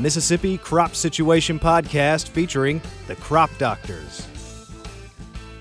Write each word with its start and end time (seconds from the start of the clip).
Mississippi 0.00 0.56
Crop 0.56 0.94
Situation 0.94 1.58
Podcast 1.58 2.28
featuring 2.28 2.80
the 3.06 3.16
Crop 3.16 3.50
Doctors. 3.58 4.26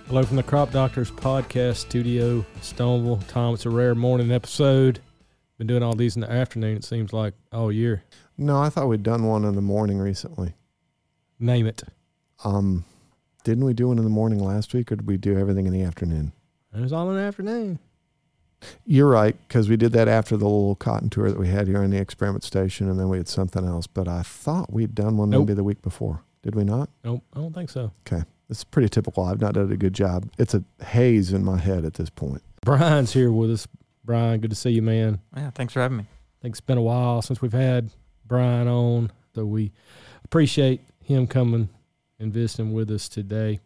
Hello 0.07 0.23
from 0.23 0.37
the 0.37 0.43
Crop 0.43 0.71
Doctors 0.71 1.11
Podcast 1.11 1.75
Studio, 1.75 2.45
Stoneville. 2.61 3.21
Tom, 3.27 3.53
it's 3.53 3.65
a 3.65 3.69
rare 3.69 3.95
morning 3.95 4.31
episode. 4.31 5.01
Been 5.57 5.67
doing 5.67 5.83
all 5.83 5.93
these 5.93 6.15
in 6.15 6.21
the 6.21 6.31
afternoon, 6.31 6.77
it 6.77 6.85
seems 6.85 7.11
like 7.11 7.33
all 7.51 7.69
year. 7.69 8.03
No, 8.37 8.61
I 8.61 8.69
thought 8.69 8.87
we'd 8.87 9.03
done 9.03 9.25
one 9.25 9.43
in 9.43 9.55
the 9.55 9.61
morning 9.61 9.99
recently. 9.99 10.53
Name 11.37 11.67
it. 11.67 11.83
Um, 12.45 12.85
didn't 13.43 13.65
we 13.65 13.73
do 13.73 13.89
one 13.89 13.97
in 13.97 14.05
the 14.05 14.09
morning 14.09 14.39
last 14.39 14.73
week, 14.73 14.89
or 14.91 14.95
did 14.95 15.07
we 15.07 15.17
do 15.17 15.37
everything 15.37 15.65
in 15.65 15.73
the 15.73 15.83
afternoon? 15.83 16.31
It 16.73 16.79
was 16.79 16.93
all 16.93 17.09
in 17.09 17.17
the 17.17 17.21
afternoon. 17.23 17.79
You're 18.85 19.07
right, 19.09 19.35
because 19.47 19.69
we 19.69 19.77
did 19.77 19.91
that 19.93 20.07
after 20.07 20.35
the 20.35 20.45
little 20.45 20.75
cotton 20.75 21.09
tour 21.09 21.29
that 21.31 21.39
we 21.39 21.47
had 21.47 21.67
here 21.67 21.81
on 21.81 21.89
the 21.91 21.97
experiment 21.97 22.43
station, 22.43 22.89
and 22.89 22.99
then 22.99 23.07
we 23.09 23.17
had 23.17 23.27
something 23.27 23.65
else. 23.65 23.87
But 23.87 24.07
I 24.07 24.21
thought 24.21 24.71
we'd 24.73 24.93
done 24.95 25.17
one 25.17 25.29
Nope. 25.29 25.41
maybe 25.47 25.53
the 25.53 25.63
week 25.63 25.81
before. 25.81 26.21
Did 26.43 26.55
we 26.55 26.63
not? 26.63 26.89
Nope, 27.03 27.23
I 27.33 27.39
don't 27.39 27.53
think 27.53 27.69
so. 27.69 27.91
Okay. 28.07 28.23
It's 28.49 28.63
pretty 28.63 28.89
typical. 28.89 29.23
I've 29.23 29.39
not 29.41 29.53
done 29.53 29.71
a 29.71 29.77
good 29.77 29.93
job. 29.93 30.29
It's 30.39 30.53
a 30.55 30.63
haze 30.83 31.31
in 31.33 31.43
my 31.45 31.57
head 31.57 31.85
at 31.85 31.93
this 31.93 32.09
point. 32.09 32.41
Brian's 32.65 33.13
here 33.13 33.31
with 33.31 33.51
us. 33.51 33.67
Brian, 34.03 34.39
good 34.39 34.49
to 34.49 34.55
see 34.55 34.71
you, 34.71 34.81
man. 34.81 35.19
Yeah, 35.37 35.51
thanks 35.51 35.71
for 35.73 35.81
having 35.81 35.97
me. 35.97 36.03
I 36.03 36.37
think 36.41 36.53
it's 36.53 36.61
been 36.61 36.77
a 36.79 36.81
while 36.81 37.21
since 37.21 37.41
we've 37.41 37.53
had 37.53 37.91
Brian 38.25 38.67
on, 38.67 39.11
so 39.35 39.45
we 39.45 39.71
appreciate 40.25 40.81
him 41.03 41.27
coming 41.27 41.69
and 42.19 42.33
visiting 42.33 42.73
with 42.73 42.89
us 42.89 43.07
today. 43.07 43.59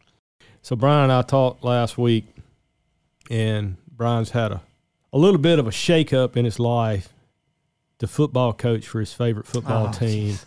So 0.62 0.75
Brian 0.75 1.03
and 1.03 1.12
I 1.14 1.22
talked 1.22 1.64
last 1.64 1.98
week, 1.98 2.25
and 3.30 3.78
Brian's 3.89 4.31
had 4.31 4.52
a, 4.52 4.62
a 5.13 5.17
little 5.17 5.38
bit 5.40 5.59
of 5.59 5.67
a 5.67 5.72
shakeup 5.72 6.35
in 6.35 6.44
his 6.45 6.59
life. 6.59 7.09
The 7.99 8.08
football 8.08 8.52
coach 8.52 8.85
for 8.88 8.99
his 8.99 9.14
favorite 9.14 9.45
football 9.45 9.88
Oh, 9.88 9.92
team 9.97 10.38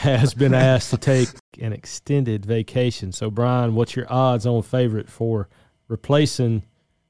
has 0.00 0.32
been 0.34 0.54
asked 0.72 0.90
to 0.90 0.96
take 0.96 1.28
an 1.60 1.72
extended 1.72 2.46
vacation. 2.46 3.12
So 3.12 3.30
Brian, 3.30 3.74
what's 3.74 3.94
your 3.96 4.10
odds 4.10 4.46
on 4.46 4.62
favorite 4.62 5.10
for 5.10 5.48
replacing 5.88 6.62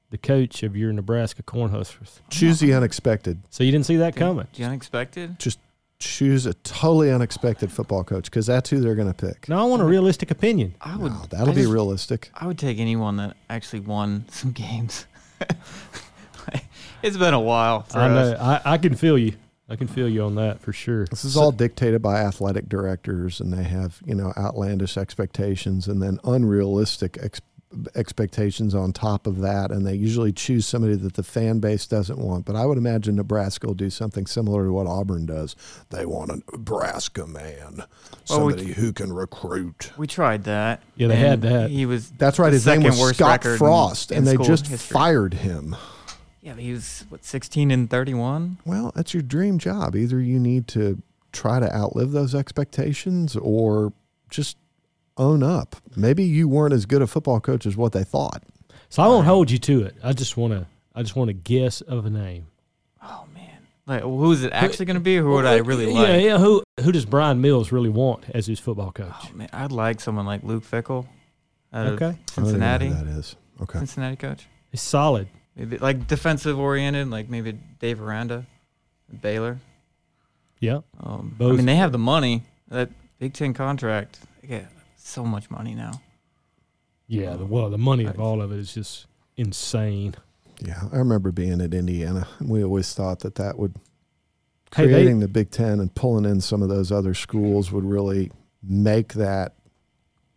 the 0.09 0.17
coach 0.17 0.63
of 0.63 0.75
your 0.75 0.91
Nebraska 0.91 1.43
Cornhuskers? 1.43 2.19
Choose 2.29 2.59
the 2.59 2.73
unexpected. 2.73 3.39
So 3.51 3.63
you 3.63 3.71
didn't 3.71 3.85
see 3.85 3.97
that 3.97 4.15
coming. 4.15 4.47
The 4.55 4.65
unexpected? 4.65 5.39
Just 5.39 5.59
choose 5.99 6.45
a 6.45 6.53
totally 6.55 7.09
unexpected 7.11 7.71
football 7.71 8.03
coach 8.03 8.25
because 8.25 8.45
that's 8.47 8.69
who 8.69 8.81
they're 8.81 8.95
going 8.95 9.11
to 9.11 9.27
pick. 9.27 9.47
No, 9.47 9.59
I 9.59 9.63
want 9.63 9.81
a 9.81 9.85
realistic 9.85 10.29
opinion. 10.29 10.75
I 10.81 10.97
would. 10.97 11.13
No, 11.13 11.25
that'll 11.29 11.49
I 11.49 11.53
be 11.53 11.61
just- 11.61 11.71
realistic. 11.71 12.31
I 12.35 12.47
would 12.47 12.57
take 12.59 12.79
anyone 12.79 13.15
that 13.17 13.37
actually 13.49 13.79
won 13.81 14.25
some 14.29 14.51
games. 14.51 15.05
it's 17.05 17.17
been 17.17 17.33
a 17.33 17.39
while. 17.39 17.83
For 17.83 17.99
I 17.99 18.09
us. 18.09 18.37
know. 18.39 18.43
I, 18.45 18.61
I 18.73 18.77
can 18.77 18.95
feel 18.95 19.17
you. 19.17 19.33
I 19.67 19.75
can 19.75 19.87
feel 19.87 20.07
you 20.07 20.23
on 20.23 20.35
that 20.35 20.59
for 20.61 20.71
sure. 20.73 21.05
This 21.07 21.25
is 21.25 21.33
So- 21.33 21.41
all 21.41 21.51
dictated 21.51 22.01
by 22.01 22.19
athletic 22.21 22.69
directors, 22.69 23.39
and 23.39 23.51
they 23.51 23.63
have 23.63 23.99
you 24.05 24.13
know 24.15 24.31
outlandish 24.37 24.97
expectations, 24.97 25.87
and 25.87 26.01
then 26.01 26.19
unrealistic 26.23 27.17
ex- 27.21 27.41
expectations 27.95 28.73
on 28.75 28.93
top 28.93 29.27
of 29.27 29.41
that. 29.41 29.71
And 29.71 29.85
they 29.85 29.95
usually 29.95 30.31
choose 30.31 30.65
somebody 30.65 30.95
that 30.95 31.15
the 31.15 31.23
fan 31.23 31.59
base 31.59 31.87
doesn't 31.87 32.17
want. 32.19 32.45
But 32.45 32.55
I 32.55 32.65
would 32.65 32.77
imagine 32.77 33.15
Nebraska 33.15 33.67
will 33.67 33.73
do 33.73 33.89
something 33.89 34.25
similar 34.27 34.65
to 34.65 34.71
what 34.71 34.87
Auburn 34.87 35.25
does. 35.25 35.55
They 35.89 36.05
want 36.05 36.31
a 36.31 36.41
Nebraska 36.51 37.25
man, 37.25 37.83
Well, 38.29 38.45
we- 38.45 38.51
somebody 38.53 38.73
who 38.73 38.93
can 38.93 39.11
recruit. 39.13 39.91
We 39.97 40.07
tried 40.07 40.43
that. 40.45 40.83
Yeah, 40.95 41.07
they 41.07 41.15
had 41.15 41.43
and 41.43 41.43
that. 41.43 41.69
He 41.71 41.85
was. 41.85 42.11
That's 42.11 42.37
right. 42.39 42.49
the 42.49 42.53
His 42.53 42.65
name 42.67 42.81
second 42.81 42.91
was 42.91 42.99
worst 42.99 43.15
Scott 43.17 43.31
record 43.31 43.51
in- 43.53 43.57
Frost, 43.57 44.11
in 44.11 44.19
and 44.19 44.27
they 44.27 44.33
school 44.35 44.45
just 44.45 44.67
history. 44.67 44.93
fired 44.93 45.33
him. 45.33 45.75
Yeah, 46.45 46.53
but 46.53 46.61
he 46.61 46.73
was 46.73 47.05
what 47.09 47.25
16 47.25 47.71
and 47.71 47.89
31. 47.89 48.59
Well, 48.65 48.91
that's 48.95 49.15
your 49.15 49.23
dream 49.23 49.57
job. 49.57 49.95
Either 49.95 50.21
you 50.21 50.39
need 50.39 50.67
to 50.69 51.01
try 51.31 51.59
to 51.59 51.75
outlive 51.75 52.11
those 52.11 52.35
expectations 52.35 53.35
or 53.35 53.93
just 54.29 54.55
own 55.17 55.41
up. 55.41 55.75
Maybe 55.95 56.23
you 56.23 56.47
weren't 56.47 56.71
as 56.71 56.85
good 56.85 57.01
a 57.01 57.07
football 57.07 57.39
coach 57.39 57.65
as 57.65 57.75
what 57.75 57.93
they 57.93 58.03
thought. 58.03 58.43
So 58.89 59.01
I 59.01 59.07
won't 59.07 59.25
hold 59.25 59.49
you 59.49 59.57
to 59.57 59.85
it. 59.85 59.95
I 60.03 60.13
just 60.13 60.37
want 60.37 60.53
to. 60.53 60.67
I 60.93 61.01
just 61.01 61.15
want 61.15 61.29
to 61.29 61.33
guess 61.33 61.81
of 61.81 62.05
a 62.05 62.11
name. 62.11 62.45
Oh 63.01 63.25
man. 63.33 63.49
Like, 63.87 64.03
who's 64.03 64.43
it 64.43 64.53
actually 64.53 64.85
going 64.85 64.95
to 64.97 65.01
be? 65.01 65.17
Or 65.17 65.23
who 65.23 65.31
would 65.31 65.45
I 65.47 65.57
really 65.57 65.87
like? 65.87 66.07
Yeah, 66.09 66.17
yeah. 66.17 66.37
Who 66.37 66.63
Who 66.79 66.91
does 66.91 67.05
Brian 67.05 67.41
Mills 67.41 67.71
really 67.71 67.89
want 67.89 68.23
as 68.35 68.45
his 68.45 68.59
football 68.59 68.91
coach? 68.91 69.11
Oh 69.23 69.29
man, 69.33 69.49
I'd 69.51 69.71
like 69.71 69.99
someone 69.99 70.27
like 70.27 70.43
Luke 70.43 70.63
Fickell. 70.63 71.07
Out 71.73 71.87
okay, 71.87 72.05
Of 72.05 72.11
I 72.11 72.13
don't 72.13 72.37
know 72.37 72.43
Cincinnati. 72.43 72.87
who 72.89 72.93
that 72.93 73.07
is. 73.07 73.35
Okay. 73.63 73.79
Cincinnati 73.79 74.15
coach. 74.15 74.45
he's 74.69 74.81
solid. 74.83 75.27
Maybe 75.55 75.77
like 75.77 76.07
defensive 76.07 76.59
oriented, 76.59 77.09
like 77.09 77.29
maybe 77.29 77.53
Dave 77.79 78.01
Aranda, 78.01 78.45
Baylor. 79.21 79.59
Yeah, 80.59 80.79
Um, 80.99 81.35
I 81.39 81.43
mean, 81.51 81.65
they 81.65 81.75
have 81.75 81.91
the 81.91 81.97
money. 81.97 82.43
That 82.69 82.89
Big 83.19 83.33
Ten 83.33 83.53
contract, 83.53 84.19
they 84.41 84.47
get 84.47 84.67
so 84.97 85.23
much 85.23 85.51
money 85.51 85.75
now. 85.75 86.01
yeah. 87.07 87.35
The, 87.35 87.45
well, 87.45 87.69
the 87.69 87.77
money 87.77 88.05
of 88.05 88.19
all 88.19 88.41
of 88.41 88.51
it 88.51 88.57
is 88.59 88.73
just 88.73 89.05
insane. 89.37 90.15
Yeah, 90.61 90.81
I 90.91 90.97
remember 90.97 91.31
being 91.31 91.61
at 91.61 91.73
Indiana. 91.73 92.27
and 92.39 92.49
We 92.49 92.63
always 92.63 92.93
thought 92.93 93.19
that 93.19 93.35
that 93.35 93.59
would 93.59 93.75
Hey, 94.75 94.87
they- 94.87 94.93
creating 94.93 95.19
the 95.19 95.27
Big 95.27 95.51
Ten 95.51 95.79
and 95.79 95.93
pulling 95.93 96.25
in 96.25 96.41
some 96.41 96.61
of 96.63 96.69
those 96.69 96.91
other 96.91 97.13
schools 97.13 97.71
would 97.71 97.85
really 97.85 98.31
make 98.63 99.13
that 99.13 99.54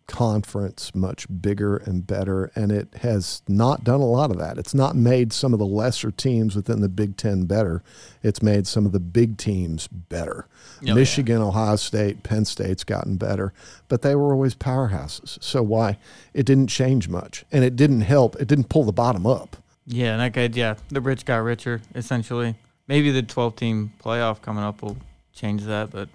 conference 0.09 0.95
much 0.95 1.27
bigger 1.41 1.77
and 1.77 2.07
better. 2.07 2.51
And 2.57 2.73
it 2.73 2.93
has 3.03 3.43
not 3.47 3.85
done 3.85 4.01
a 4.01 4.07
lot 4.07 4.31
of 4.31 4.39
that. 4.39 4.59
It's 4.59 4.75
not 4.75 4.97
made 4.97 5.33
some 5.33 5.53
of 5.53 5.61
the 5.61 5.67
lesser 5.67 6.11
teams 6.11 6.57
within 6.57 6.81
the 6.81 6.89
Big 6.89 7.17
Ten 7.17 7.45
better. 7.45 7.83
It's 8.23 8.43
made 8.43 8.67
some 8.67 8.87
of 8.87 8.93
the 8.93 9.01
big 9.01 9.37
teams 9.37 9.87
better. 9.87 10.49
Oh, 10.89 10.95
Michigan, 10.95 11.41
Ohio 11.41 11.77
State, 11.77 12.23
Penn 12.23 12.45
State's 12.45 12.85
gotten 12.85 13.17
better, 13.17 13.53
but 13.89 14.03
they 14.03 14.15
were 14.15 14.33
always 14.33 14.55
powerhouses. 14.55 15.43
So 15.43 15.63
why? 15.63 15.99
It 16.35 16.47
didn't 16.47 16.69
change 16.69 17.09
much, 17.09 17.45
and 17.53 17.63
it 17.63 17.77
didn't 17.77 18.03
help. 18.03 18.37
It 18.37 18.49
didn't 18.49 18.69
pull 18.69 18.85
the 18.85 18.93
bottom 18.93 19.27
up. 19.27 19.57
Yeah, 19.87 20.13
and 20.13 20.21
that 20.21 20.33
guy, 20.33 20.49
yeah, 20.59 20.75
the 20.89 21.01
rich 21.01 21.25
got 21.25 21.39
richer, 21.39 21.81
essentially. 21.95 22.57
Maybe 22.87 23.11
the 23.11 23.23
12 23.23 23.57
team 23.57 23.93
playoff 24.03 24.41
coming 24.41 24.65
up 24.65 24.83
will 24.83 24.97
change 25.33 25.65
that, 25.65 25.91
but 25.91 26.09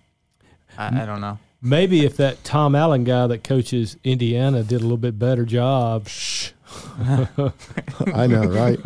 I, 0.78 0.88
I 0.88 0.92
mm. 0.92 1.06
don't 1.06 1.22
know. 1.22 1.40
Maybe 1.66 2.06
if 2.06 2.18
that 2.18 2.44
Tom 2.44 2.76
Allen 2.76 3.06
guy 3.06 3.26
that 3.28 3.44
coaches 3.44 3.96
Indiana 4.04 4.64
did 4.64 4.82
a 4.82 4.84
little 4.84 4.98
bit 4.98 5.18
better 5.18 5.46
job. 5.46 6.08
Shh. 6.10 6.50
I 7.00 8.28
know, 8.28 8.44
right? 8.46 8.80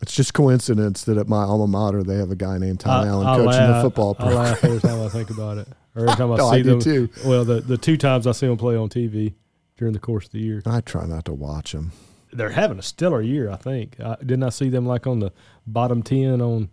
It's 0.00 0.14
just 0.14 0.34
coincidence 0.34 1.04
that 1.04 1.16
at 1.18 1.28
my 1.28 1.42
alma 1.42 1.66
mater 1.66 2.02
they 2.02 2.16
have 2.16 2.30
a 2.30 2.36
guy 2.36 2.58
named 2.58 2.80
Tom 2.80 3.04
I- 3.04 3.08
Allen 3.08 3.26
I 3.26 3.36
coaching 3.36 3.46
laugh- 3.50 3.76
the 3.76 3.82
football 3.90 4.16
I 4.18 4.32
laugh 4.32 4.64
every 4.64 4.80
time 4.80 5.00
I 5.00 5.08
think 5.08 5.30
about 5.30 5.58
it. 5.58 5.68
Or 5.94 6.02
every 6.04 6.14
time 6.16 6.32
I 6.32 6.36
No, 6.38 6.50
see 6.50 6.56
I 6.58 6.62
do 6.62 6.70
them. 6.70 6.80
too. 6.80 7.08
Well, 7.24 7.44
the 7.44 7.60
the 7.60 7.76
two 7.78 7.96
times 7.96 8.26
I 8.26 8.32
see 8.32 8.46
them 8.46 8.56
play 8.56 8.76
on 8.76 8.88
TV 8.88 9.34
during 9.76 9.92
the 9.92 10.00
course 10.00 10.26
of 10.26 10.32
the 10.32 10.40
year, 10.40 10.62
I 10.66 10.80
try 10.80 11.06
not 11.06 11.24
to 11.26 11.32
watch 11.32 11.72
them. 11.72 11.92
they're 12.32 12.50
having 12.50 12.78
a 12.78 12.82
stellar 12.82 13.20
year. 13.22 13.50
I 13.50 13.56
think. 13.56 13.98
I, 14.00 14.16
didn't 14.20 14.42
I 14.44 14.48
see 14.50 14.68
them 14.68 14.86
like 14.86 15.06
on 15.06 15.18
the 15.20 15.32
bottom 15.66 16.02
ten 16.02 16.40
on 16.40 16.70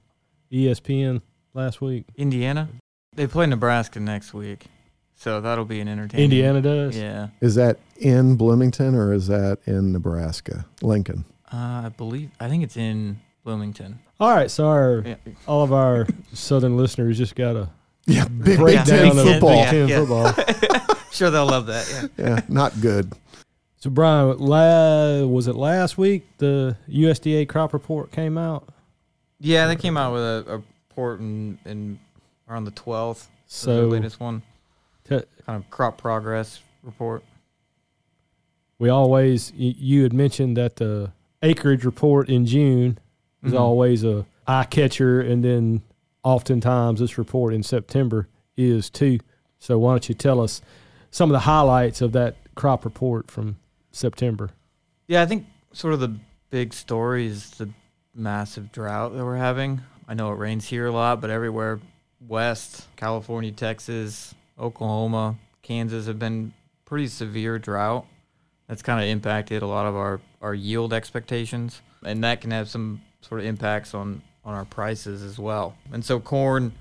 ESPN 0.52 1.22
last 1.54 1.82
week? 1.82 2.06
Indiana, 2.16 2.70
they 3.16 3.28
play 3.28 3.46
Nebraska 3.46 4.00
next 4.00 4.34
week, 4.34 4.66
so 5.20 5.42
that'll 5.42 5.66
be 5.66 5.80
an 5.82 5.88
entertaining. 5.88 6.24
Indiana 6.26 6.62
does. 6.62 6.98
Yeah, 6.98 7.28
Is 7.42 7.56
that 7.56 7.78
in 7.98 8.36
Bloomington 8.38 8.96
or 8.96 9.14
is 9.14 9.28
that 9.28 9.60
in 9.66 9.92
Nebraska? 9.92 10.66
Lincoln. 10.82 11.26
uh, 11.54 11.84
I 11.86 11.92
believe, 11.96 12.32
I 12.40 12.48
think 12.48 12.64
it's 12.64 12.78
in 12.78 13.20
Bloomington. 13.44 14.00
All 14.20 14.34
right, 14.34 14.50
so 14.50 14.68
our 14.68 15.04
Yeah. 15.06 15.16
all 15.48 15.64
of 15.64 15.74
our 15.74 16.08
southern 16.34 16.78
listeners 16.78 17.18
just 17.18 17.36
got 17.36 17.56
a 17.56 17.70
Yeah, 18.06 18.26
big 18.28 18.44
Big 18.46 18.58
breakdown 18.60 18.86
Ten 18.86 19.08
of 19.08 19.16
football. 19.26 19.64
Big 19.64 19.70
Ten 19.70 19.88
Yeah. 19.88 20.00
football. 20.06 20.96
Sure, 21.12 21.32
they'll 21.32 21.48
love 21.48 21.66
that. 21.66 22.10
Yeah. 22.18 22.26
Yeah, 22.30 22.42
not 22.48 22.80
good. 22.82 23.12
So 23.78 23.90
Brian, 23.90 24.38
la- 24.38 25.26
was 25.26 25.48
it 25.48 25.56
last 25.56 25.98
week 25.98 26.28
the 26.38 26.78
USDA 26.88 27.48
crop 27.50 27.74
report 27.74 28.12
came 28.12 28.38
out? 28.38 28.70
Yeah, 29.40 29.66
they 29.68 29.76
came 29.76 29.98
out 29.98 30.14
with 30.14 30.22
a, 30.22 30.46
a 30.48 30.64
report 30.90 31.20
in, 31.20 31.58
in 31.66 32.00
around 32.48 32.66
the 32.66 32.72
12th. 32.72 33.26
So 33.48 33.76
the 33.76 33.82
So 33.82 33.88
latest 33.88 34.20
one, 34.20 34.42
t- 34.42 34.46
kind 35.10 35.26
of 35.48 35.70
crop 35.70 35.98
progress 35.98 36.62
report. 36.84 37.24
we 38.78 38.90
always 38.90 39.52
you 39.56 40.04
had 40.04 40.14
mentioned 40.14 40.56
that 40.58 40.78
the 40.78 41.12
acreage 41.42 41.84
report 41.84 42.30
in 42.30 42.46
June 42.46 42.98
is 43.44 43.54
Mhm. 43.54 43.60
always 43.60 44.04
a 44.04 44.26
eye 44.48 44.64
catcher, 44.66 45.20
and 45.22 45.44
then 45.44 45.82
oftentimes 46.24 47.00
this 47.00 47.18
report 47.18 47.54
in 47.54 47.62
September 47.64 48.28
is 48.58 48.90
too. 48.90 49.20
So 49.60 49.78
why 49.80 49.92
don't 49.94 50.10
you 50.10 50.16
tell 50.16 50.40
us 50.42 50.62
some 51.12 51.30
of 51.30 51.34
the 51.34 51.40
highlights 51.40 52.02
of 52.02 52.12
that 52.14 52.36
crop 52.56 52.84
report 52.86 53.30
from 53.32 53.58
September? 53.92 54.50
Yeah, 55.08 55.22
I 55.22 55.26
think 55.26 55.46
sort 55.74 55.94
of 55.94 56.00
the 56.00 56.16
big 56.50 56.74
story 56.74 57.26
is 57.28 57.52
the 57.52 57.70
massive 58.16 58.72
drought 58.72 59.14
that 59.16 59.24
we're 59.24 59.38
having. 59.38 59.82
I 60.08 60.14
know 60.14 60.32
it 60.32 60.36
rains 60.38 60.68
here 60.68 60.88
a 60.88 60.92
lot, 60.92 61.22
but 61.22 61.30
everywhere 61.30 61.80
west, 62.28 62.88
California, 62.96 63.52
Texas, 63.52 64.34
Oklahoma, 64.60 65.36
Kansas 65.62 66.08
have 66.08 66.20
been 66.20 66.54
pretty 66.86 67.08
severe 67.08 67.60
drought. 67.60 68.06
That's 68.68 68.82
kind 68.82 69.02
of 69.02 69.08
impacted 69.10 69.62
a 69.62 69.68
lot 69.68 69.86
of 69.86 69.96
our, 69.96 70.20
our 70.42 70.54
yield 70.54 70.94
expectations, 70.94 71.82
and 72.04 72.24
that 72.24 72.42
can 72.42 72.52
have 72.52 72.70
some 72.70 73.02
sort 73.22 73.42
of 73.42 73.48
impacts 73.48 73.94
on, 73.94 74.22
on 74.44 74.54
our 74.54 74.66
prices 74.66 75.24
as 75.24 75.40
well. 75.40 75.76
And 75.92 76.04
so 76.04 76.20
corn, 76.20 76.72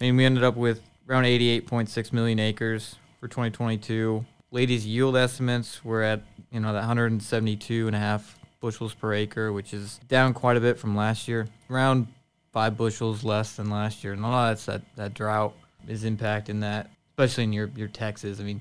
I 0.00 0.04
mean, 0.04 0.16
we 0.16 0.24
ended 0.24 0.44
up 0.44 0.56
with 0.56 0.82
around 1.08 1.24
88.6 1.24 2.12
million 2.12 2.38
acres 2.38 2.96
for 3.20 3.28
2022. 3.28 4.24
Latest 4.50 4.86
yield 4.86 5.16
estimates 5.16 5.84
were 5.84 6.02
at 6.02 6.22
you 6.50 6.60
know 6.60 6.72
that 6.72 6.80
172 6.80 7.86
and 7.86 7.96
a 7.96 7.98
half 7.98 8.38
bushels 8.60 8.94
per 8.94 9.12
acre, 9.12 9.52
which 9.52 9.74
is 9.74 10.00
down 10.08 10.32
quite 10.32 10.56
a 10.56 10.60
bit 10.60 10.78
from 10.78 10.96
last 10.96 11.28
year. 11.28 11.46
Around 11.70 12.06
five 12.52 12.76
bushels 12.76 13.24
less 13.24 13.56
than 13.56 13.68
last 13.68 14.04
year, 14.04 14.12
and 14.12 14.24
a 14.24 14.28
lot 14.28 14.50
of 14.50 14.56
that's 14.56 14.66
that 14.66 14.82
that 14.96 15.14
drought 15.14 15.54
is 15.88 16.04
impacting 16.04 16.60
that, 16.60 16.90
especially 17.16 17.44
in 17.44 17.52
your 17.52 17.70
your 17.74 17.88
Texas. 17.88 18.40
I 18.40 18.42
mean, 18.42 18.60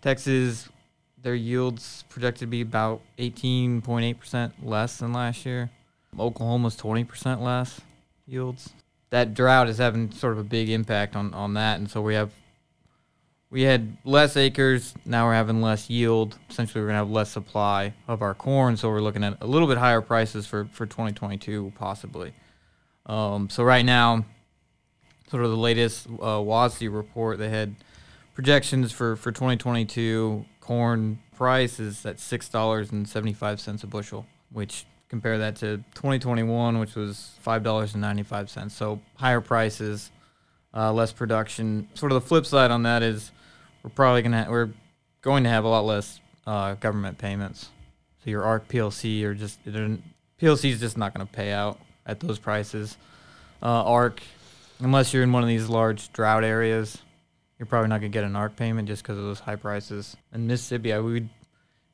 Texas 0.00 0.68
their 1.26 1.34
yields 1.34 2.04
projected 2.08 2.40
to 2.40 2.46
be 2.46 2.60
about 2.60 3.00
18.8% 3.18 4.52
less 4.62 4.98
than 4.98 5.12
last 5.12 5.44
year. 5.44 5.70
Oklahoma's 6.16 6.76
20% 6.76 7.40
less 7.40 7.80
yields. 8.26 8.70
That 9.10 9.34
drought 9.34 9.68
is 9.68 9.78
having 9.78 10.12
sort 10.12 10.34
of 10.34 10.38
a 10.38 10.44
big 10.44 10.70
impact 10.70 11.16
on, 11.16 11.34
on 11.34 11.54
that, 11.54 11.80
and 11.80 11.90
so 11.90 12.00
we 12.00 12.14
have 12.14 12.30
we 13.50 13.62
had 13.62 13.96
less 14.04 14.36
acres. 14.36 14.94
Now 15.04 15.26
we're 15.26 15.34
having 15.34 15.60
less 15.60 15.90
yield. 15.90 16.38
Essentially, 16.48 16.80
we're 16.80 16.88
gonna 16.88 16.98
have 16.98 17.10
less 17.10 17.30
supply 17.30 17.94
of 18.06 18.22
our 18.22 18.34
corn, 18.34 18.76
so 18.76 18.88
we're 18.88 19.00
looking 19.00 19.24
at 19.24 19.38
a 19.40 19.46
little 19.46 19.66
bit 19.66 19.78
higher 19.78 20.00
prices 20.00 20.46
for 20.46 20.66
for 20.66 20.86
2022 20.86 21.72
possibly. 21.76 22.34
Um, 23.06 23.50
so 23.50 23.64
right 23.64 23.84
now, 23.84 24.24
sort 25.28 25.44
of 25.44 25.50
the 25.50 25.56
latest 25.56 26.06
uh, 26.06 26.38
WASDE 26.38 26.92
report, 26.92 27.38
they 27.38 27.48
had 27.48 27.74
projections 28.36 28.92
for 28.92 29.16
for 29.16 29.32
2022 29.32 30.44
corn 30.60 31.18
price 31.34 31.80
is 31.80 32.04
at 32.06 32.20
six 32.20 32.48
dollars 32.48 32.92
and 32.92 33.08
seventy 33.08 33.32
five 33.32 33.60
cents 33.60 33.82
a 33.82 33.86
bushel, 33.88 34.26
which 34.52 34.84
compare 35.08 35.38
that 35.38 35.56
to 35.56 35.78
2021, 35.94 36.78
which 36.78 36.94
was 36.94 37.34
five 37.40 37.64
dollars 37.64 37.94
and 37.94 38.02
ninety 38.02 38.22
five 38.22 38.48
cents. 38.48 38.76
So 38.76 39.00
higher 39.14 39.40
prices, 39.40 40.12
uh, 40.74 40.92
less 40.92 41.12
production. 41.12 41.88
Sort 41.94 42.12
of 42.12 42.22
the 42.22 42.28
flip 42.28 42.46
side 42.46 42.70
on 42.70 42.84
that 42.84 43.02
is 43.02 43.32
we're 43.82 43.90
probably 43.90 44.22
gonna 44.22 44.44
ha- 44.44 44.50
we're 44.50 44.70
going 45.22 45.42
to 45.42 45.50
have 45.50 45.64
a 45.64 45.68
lot 45.68 45.84
less 45.84 46.20
uh, 46.46 46.74
government 46.74 47.18
payments. 47.18 47.70
So 48.22 48.30
your 48.30 48.44
ARC 48.44 48.68
PLC 48.68 49.24
or 49.24 49.34
just 49.34 49.64
PLC 49.64 50.70
is 50.70 50.80
just 50.80 50.96
not 50.98 51.14
going 51.14 51.26
to 51.26 51.32
pay 51.32 51.52
out 51.52 51.80
at 52.04 52.20
those 52.20 52.38
prices. 52.38 52.96
Uh, 53.62 53.82
ARC, 53.84 54.20
unless 54.80 55.12
you're 55.12 55.22
in 55.22 55.32
one 55.32 55.42
of 55.42 55.48
these 55.48 55.68
large 55.68 56.12
drought 56.12 56.44
areas, 56.44 56.98
you're 57.58 57.66
probably 57.66 57.88
not 57.88 58.00
going 58.00 58.12
to 58.12 58.16
get 58.16 58.24
an 58.24 58.36
ARC 58.36 58.56
payment 58.56 58.88
just 58.88 59.02
because 59.02 59.18
of 59.18 59.24
those 59.24 59.40
high 59.40 59.56
prices. 59.56 60.16
In 60.32 60.46
Mississippi, 60.46 60.92
I 60.92 60.98
would, 60.98 61.28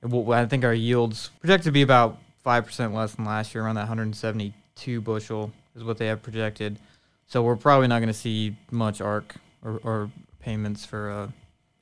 I 0.03 0.47
think 0.47 0.65
our 0.65 0.75
yields 0.75 1.31
projected 1.41 1.65
to 1.65 1.73
be 1.73 1.83
about 1.83 2.19
five 2.43 2.67
percent 2.67 2.95
less 2.95 3.15
than 3.15 3.25
last 3.25 3.55
year, 3.55 3.65
around 3.65 3.77
that 3.77 3.83
172 3.83 5.01
bushel 5.01 5.53
is 5.77 5.85
what 5.85 5.99
they 5.99 6.07
have 6.07 6.23
projected. 6.23 6.79
So 7.27 7.43
we're 7.43 7.57
probably 7.57 7.89
not 7.89 8.01
going 8.01 8.09
to 8.09 8.15
see 8.15 8.57
much 8.71 9.01
ARC 9.01 9.37
or, 9.65 9.81
or 9.85 10.11
payments 10.41 10.85
for 10.85 11.11
uh, 11.11 11.29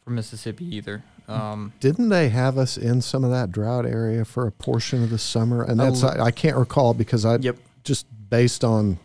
for 0.04 0.10
Mississippi 0.10 0.76
either. 0.76 1.02
Um, 1.28 1.72
Didn't 1.80 2.08
they 2.08 2.28
have 2.28 2.58
us 2.58 2.76
in 2.76 3.00
some 3.00 3.24
of 3.24 3.30
that 3.30 3.52
drought 3.52 3.86
area 3.86 4.24
for 4.24 4.46
a 4.46 4.52
portion 4.52 5.02
of 5.04 5.10
the 5.10 5.18
summer? 5.18 5.62
And 5.62 5.78
that's 5.78 6.02
I, 6.02 6.24
I 6.26 6.30
can't 6.30 6.56
recall 6.56 6.92
because 6.92 7.24
I 7.24 7.36
yep. 7.36 7.56
just 7.84 8.06
based 8.28 8.64
on 8.64 8.98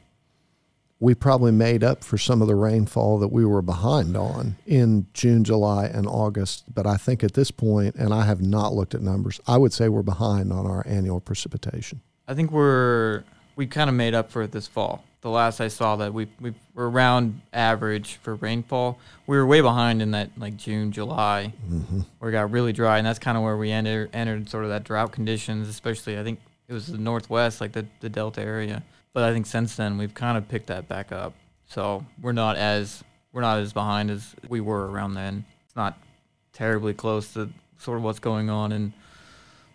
we 1.06 1.14
probably 1.14 1.52
made 1.52 1.84
up 1.84 2.04
for 2.04 2.18
some 2.18 2.42
of 2.42 2.48
the 2.48 2.56
rainfall 2.56 3.20
that 3.20 3.28
we 3.28 3.46
were 3.46 3.62
behind 3.62 4.18
on 4.18 4.56
in 4.66 5.06
June, 5.14 5.44
July, 5.44 5.86
and 5.86 6.08
August. 6.08 6.64
But 6.74 6.88
I 6.88 6.98
think 6.98 7.24
at 7.24 7.36
this 7.36 7.52
point, 7.52 7.94
and 7.94 8.12
I 8.12 8.26
have 8.26 8.42
not 8.42 8.74
looked 8.74 8.96
at 8.96 9.04
numbers, 9.04 9.40
I 9.46 9.58
would 9.58 9.72
say 9.72 9.88
we're 9.88 10.02
behind 10.02 10.52
on 10.52 10.66
our 10.66 10.84
annual 10.88 11.20
precipitation. 11.20 12.02
I 12.28 12.34
think 12.34 12.52
we're 12.52 13.24
we 13.56 13.68
kind 13.68 13.88
of 13.88 13.96
made 13.96 14.16
up 14.16 14.32
for 14.32 14.42
it 14.42 14.52
this 14.52 14.66
fall. 14.66 15.04
The 15.22 15.30
last 15.30 15.62
I 15.62 15.68
saw 15.68 15.96
that 15.98 16.12
we 16.12 16.28
we 16.42 16.56
were 16.74 16.90
around 16.90 17.40
average 17.54 18.16
for 18.24 18.34
rainfall. 18.34 18.98
We 19.28 19.38
were 19.38 19.46
way 19.46 19.62
behind 19.62 20.02
in 20.02 20.10
that 20.12 20.32
like 20.40 20.58
June, 20.58 20.92
July, 20.92 21.54
mm-hmm. 21.70 22.00
where 22.18 22.30
it 22.30 22.32
got 22.32 22.50
really 22.50 22.74
dry, 22.74 22.98
and 22.98 23.06
that's 23.06 23.20
kind 23.20 23.38
of 23.38 23.44
where 23.44 23.58
we 23.58 23.70
entered 23.70 24.10
entered 24.12 24.50
sort 24.50 24.64
of 24.64 24.72
that 24.72 24.84
drought 24.84 25.12
conditions. 25.12 25.70
Especially, 25.70 26.18
I 26.18 26.24
think 26.24 26.40
it 26.68 26.74
was 26.74 26.88
the 26.88 26.98
northwest, 26.98 27.62
like 27.62 27.74
the 27.74 27.86
the 28.00 28.10
Delta 28.10 28.42
area. 28.42 28.82
But 29.16 29.24
I 29.24 29.32
think 29.32 29.46
since 29.46 29.78
then 29.78 29.98
we've 29.98 30.14
kind 30.14 30.38
of 30.38 30.50
picked 30.50 30.68
that 30.68 30.90
back 30.90 31.14
up. 31.14 31.34
So 31.68 32.06
we're 32.22 32.34
not 32.34 32.58
as 32.58 33.02
we're 33.32 33.40
not 33.40 33.60
as 33.60 33.72
behind 33.72 34.12
as 34.12 34.36
we 34.50 34.60
were 34.60 34.92
around 34.92 35.14
then. 35.14 35.46
It's 35.66 35.76
not 35.76 35.98
terribly 36.52 36.94
close 36.94 37.32
to 37.36 37.50
sort 37.80 37.98
of 37.98 38.04
what's 38.04 38.20
going 38.20 38.50
on 38.50 38.74
in 38.74 38.92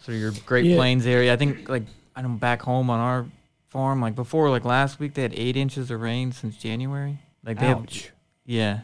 sort 0.00 0.16
of 0.16 0.20
your 0.20 0.32
Great 0.44 0.66
yeah. 0.66 0.76
Plains 0.76 1.06
area. 1.06 1.32
I 1.32 1.36
think 1.36 1.70
like 1.70 1.84
I 2.14 2.20
know 2.20 2.28
back 2.28 2.60
home 2.60 2.90
on 2.90 3.00
our 3.00 3.24
farm, 3.70 4.02
like 4.02 4.14
before, 4.14 4.50
like 4.50 4.66
last 4.66 5.00
week 5.00 5.14
they 5.14 5.22
had 5.22 5.32
eight 5.34 5.56
inches 5.56 5.90
of 5.90 6.02
rain 6.02 6.32
since 6.32 6.58
January. 6.58 7.18
Like 7.42 7.58
they 7.58 7.68
Ouch. 7.68 8.02
Have, 8.02 8.12
yeah, 8.44 8.80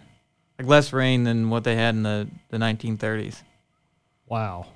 like 0.59 0.67
less 0.67 0.91
rain 0.91 1.25
than 1.25 1.51
what 1.51 1.65
they 1.65 1.77
had 1.77 1.95
in 1.95 2.03
the 2.03 2.29
the 2.49 2.57
1930s. 2.57 3.43
Wow, 4.25 4.69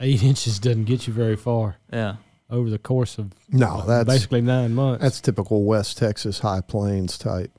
eight 0.00 0.22
inches 0.22 0.58
doesn't 0.58 0.84
get 0.84 1.06
you 1.06 1.12
very 1.12 1.36
far. 1.36 1.76
Yeah 1.92 2.16
over 2.50 2.70
the 2.70 2.78
course 2.78 3.18
of 3.18 3.32
no, 3.50 3.78
uh, 3.78 3.84
that's 3.84 4.06
basically 4.06 4.40
nine 4.40 4.74
months. 4.74 5.02
That's 5.02 5.20
typical 5.20 5.64
West 5.64 5.98
Texas 5.98 6.38
high 6.40 6.60
plains 6.60 7.18
type 7.18 7.52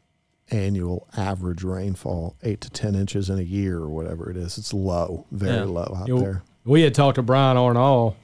annual 0.52 1.08
average 1.16 1.64
rainfall, 1.64 2.36
eight 2.44 2.62
to 2.62 2.70
ten 2.70 2.96
inches 2.96 3.30
in 3.30 3.40
a 3.40 3.44
year 3.44 3.78
or 3.78 3.90
whatever 3.90 4.30
it 4.30 4.38
is. 4.38 4.58
It's 4.58 4.74
low, 4.74 5.26
very 5.32 5.58
yeah. 5.58 5.64
low 5.64 5.94
out 5.96 6.08
you 6.08 6.16
know, 6.16 6.22
there. 6.22 6.44
We 6.66 6.82
had 6.82 6.94
talked 6.94 7.16
to 7.16 7.24
Brian 7.24 7.58
Arnall 7.58 8.16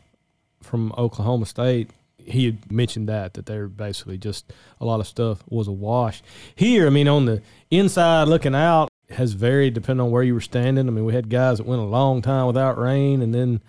from 0.62 0.94
Oklahoma 0.98 1.46
State. 1.46 1.92
He 2.18 2.46
had 2.48 2.72
mentioned 2.72 3.08
that 3.10 3.36
that 3.36 3.46
they're 3.46 3.68
basically 3.68 4.18
just 4.18 4.52
a 4.82 4.86
lot 4.86 5.00
of 5.00 5.08
stuff 5.08 5.44
was 5.48 5.68
a 5.68 5.72
wash. 5.72 6.24
Here, 6.56 6.88
I 6.88 6.90
mean, 6.90 7.08
on 7.08 7.26
the 7.26 7.42
inside 7.70 8.28
looking 8.28 8.56
out 8.56 8.90
has 9.12 9.34
varied 9.34 9.76
depending 9.76 10.04
on 10.04 10.12
where 10.12 10.24
you 10.24 10.34
were 10.34 10.42
standing. 10.42 10.88
I 10.88 10.92
mean, 10.92 11.06
we 11.06 11.14
had 11.14 11.30
guys 11.30 11.60
that 11.60 11.68
went 11.68 11.82
a 11.82 11.86
long 11.86 12.24
time 12.24 12.48
without 12.48 12.80
rain, 12.80 13.22
and 13.22 13.34
then 13.34 13.62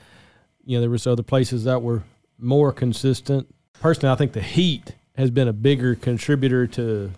you 0.65 0.77
know 0.77 0.81
there 0.81 0.91
was 0.91 1.07
other 1.07 1.23
places 1.23 1.65
that 1.65 1.83
were 1.83 2.03
more 2.39 2.73
consistent. 2.73 3.53
Personally, 3.81 4.13
I 4.13 4.17
think 4.17 4.33
the 4.33 4.41
heat 4.41 4.95
has 5.17 5.31
been 5.31 5.49
a 5.49 5.53
bigger 5.53 5.95
contributor 5.95 6.67
to 6.67 7.13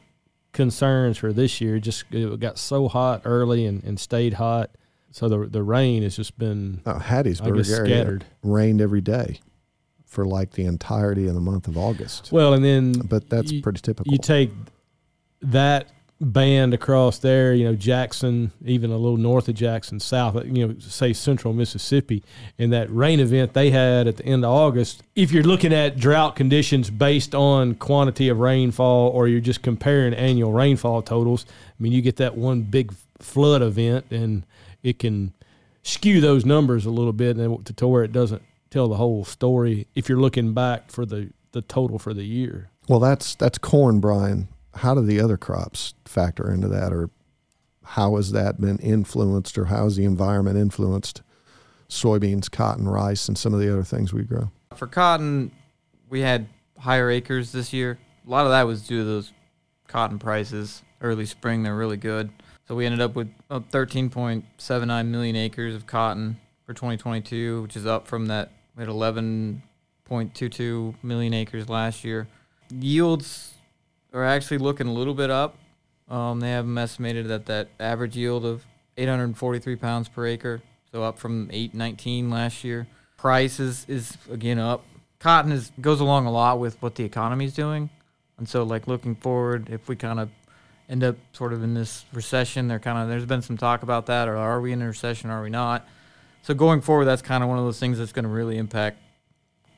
concerns 0.52 1.18
for 1.18 1.32
this 1.32 1.60
year. 1.60 1.78
Just 1.78 2.04
it 2.10 2.40
got 2.40 2.58
so 2.58 2.88
hot 2.88 3.22
early 3.24 3.66
and, 3.66 3.82
and 3.84 3.98
stayed 3.98 4.34
hot. 4.34 4.70
So 5.10 5.28
the 5.28 5.46
the 5.46 5.62
rain 5.62 6.02
has 6.02 6.16
just 6.16 6.38
been 6.38 6.82
oh, 6.86 6.94
Hattiesburg 6.94 7.64
scattered. 7.64 8.24
rained 8.42 8.80
every 8.80 9.00
day 9.00 9.40
for 10.06 10.26
like 10.26 10.52
the 10.52 10.64
entirety 10.64 11.26
of 11.26 11.34
the 11.34 11.40
month 11.40 11.68
of 11.68 11.76
August. 11.76 12.30
Well, 12.32 12.54
and 12.54 12.64
then 12.64 12.92
but 12.92 13.28
that's 13.28 13.52
you, 13.52 13.62
pretty 13.62 13.80
typical. 13.80 14.12
You 14.12 14.18
take 14.18 14.50
that 15.42 15.88
band 16.20 16.74
across 16.74 17.18
there, 17.18 17.54
you 17.54 17.64
know, 17.64 17.74
Jackson, 17.74 18.50
even 18.64 18.90
a 18.90 18.96
little 18.96 19.16
north 19.16 19.48
of 19.48 19.54
Jackson, 19.54 20.00
south, 20.00 20.34
uh, 20.34 20.42
you 20.42 20.66
know, 20.66 20.74
say 20.80 21.12
central 21.12 21.54
Mississippi, 21.54 22.24
and 22.58 22.72
that 22.72 22.92
rain 22.92 23.20
event 23.20 23.52
they 23.54 23.70
had 23.70 24.08
at 24.08 24.16
the 24.16 24.24
end 24.24 24.44
of 24.44 24.50
August. 24.50 25.02
If 25.14 25.30
you're 25.30 25.44
looking 25.44 25.72
at 25.72 25.96
drought 25.96 26.34
conditions 26.34 26.90
based 26.90 27.34
on 27.34 27.76
quantity 27.76 28.28
of 28.28 28.40
rainfall 28.40 29.10
or 29.10 29.28
you're 29.28 29.40
just 29.40 29.62
comparing 29.62 30.12
annual 30.12 30.52
rainfall 30.52 31.02
totals, 31.02 31.46
I 31.48 31.82
mean, 31.82 31.92
you 31.92 32.02
get 32.02 32.16
that 32.16 32.36
one 32.36 32.62
big 32.62 32.92
flood 33.20 33.62
event 33.62 34.06
and 34.10 34.44
it 34.82 34.98
can 34.98 35.32
skew 35.84 36.20
those 36.20 36.44
numbers 36.44 36.84
a 36.84 36.90
little 36.90 37.12
bit 37.12 37.36
and 37.36 37.64
to, 37.64 37.72
to 37.74 37.86
where 37.86 38.02
it 38.02 38.12
doesn't 38.12 38.42
tell 38.70 38.88
the 38.88 38.96
whole 38.96 39.24
story 39.24 39.86
if 39.94 40.08
you're 40.08 40.20
looking 40.20 40.52
back 40.52 40.90
for 40.90 41.06
the, 41.06 41.30
the 41.52 41.62
total 41.62 41.98
for 41.98 42.12
the 42.12 42.24
year. 42.24 42.70
Well, 42.88 43.00
that's 43.00 43.34
that's 43.34 43.58
corn, 43.58 44.00
Brian 44.00 44.48
how 44.78 44.94
do 44.94 45.02
the 45.02 45.20
other 45.20 45.36
crops 45.36 45.94
factor 46.04 46.50
into 46.50 46.68
that, 46.68 46.92
or 46.92 47.10
how 47.84 48.16
has 48.16 48.32
that 48.32 48.60
been 48.60 48.78
influenced, 48.78 49.58
or 49.58 49.66
how 49.66 49.84
has 49.84 49.96
the 49.96 50.04
environment 50.04 50.58
influenced 50.58 51.22
soybeans, 51.88 52.50
cotton, 52.50 52.88
rice, 52.88 53.28
and 53.28 53.38
some 53.38 53.54
of 53.54 53.60
the 53.60 53.72
other 53.72 53.84
things 53.84 54.12
we 54.12 54.22
grow? 54.22 54.50
For 54.74 54.86
cotton, 54.86 55.50
we 56.08 56.20
had 56.20 56.48
higher 56.78 57.10
acres 57.10 57.52
this 57.52 57.72
year. 57.72 57.98
A 58.26 58.30
lot 58.30 58.44
of 58.44 58.50
that 58.50 58.64
was 58.64 58.86
due 58.86 58.98
to 58.98 59.04
those 59.04 59.32
cotton 59.86 60.18
prices. 60.18 60.82
Early 61.00 61.26
spring, 61.26 61.62
they're 61.62 61.74
really 61.74 61.96
good. 61.96 62.30
So 62.66 62.74
we 62.74 62.84
ended 62.84 63.00
up 63.00 63.14
with 63.14 63.28
13.79 63.50 65.06
million 65.06 65.36
acres 65.36 65.74
of 65.74 65.86
cotton 65.86 66.38
for 66.66 66.74
2022, 66.74 67.62
which 67.62 67.76
is 67.76 67.86
up 67.86 68.06
from 68.06 68.26
that 68.26 68.50
we 68.76 68.82
had 68.82 68.90
11.22 68.90 70.94
million 71.02 71.34
acres 71.34 71.68
last 71.68 72.04
year. 72.04 72.28
Yields 72.70 73.54
are 74.12 74.24
actually 74.24 74.58
looking 74.58 74.86
a 74.86 74.92
little 74.92 75.14
bit 75.14 75.30
up. 75.30 75.56
Um, 76.08 76.40
they 76.40 76.50
have 76.50 76.64
them 76.64 76.78
estimated 76.78 77.30
at 77.30 77.46
that 77.46 77.68
average 77.78 78.16
yield 78.16 78.44
of 78.44 78.64
843 78.96 79.76
pounds 79.76 80.08
per 80.08 80.26
acre, 80.26 80.62
so 80.90 81.02
up 81.02 81.18
from 81.18 81.48
819 81.52 82.30
last 82.30 82.64
year. 82.64 82.86
Price 83.16 83.60
is, 83.60 83.84
is 83.88 84.16
again 84.30 84.58
up. 84.58 84.84
Cotton 85.18 85.52
is 85.52 85.72
goes 85.80 86.00
along 86.00 86.26
a 86.26 86.30
lot 86.30 86.58
with 86.58 86.80
what 86.80 86.94
the 86.94 87.04
economy 87.04 87.44
is 87.44 87.54
doing, 87.54 87.90
and 88.38 88.48
so 88.48 88.62
like 88.62 88.86
looking 88.86 89.14
forward, 89.14 89.68
if 89.70 89.88
we 89.88 89.96
kind 89.96 90.20
of 90.20 90.30
end 90.88 91.04
up 91.04 91.16
sort 91.32 91.52
of 91.52 91.62
in 91.62 91.74
this 91.74 92.04
recession, 92.12 92.68
there 92.68 92.78
kind 92.78 92.98
of 92.98 93.08
there's 93.08 93.26
been 93.26 93.42
some 93.42 93.56
talk 93.56 93.82
about 93.82 94.06
that, 94.06 94.28
or 94.28 94.36
are 94.36 94.60
we 94.60 94.72
in 94.72 94.80
a 94.80 94.86
recession? 94.86 95.30
Are 95.30 95.42
we 95.42 95.50
not? 95.50 95.86
So 96.42 96.54
going 96.54 96.80
forward, 96.80 97.04
that's 97.04 97.22
kind 97.22 97.42
of 97.42 97.48
one 97.48 97.58
of 97.58 97.64
those 97.64 97.78
things 97.78 97.98
that's 97.98 98.12
going 98.12 98.22
to 98.24 98.30
really 98.30 98.56
impact 98.56 98.98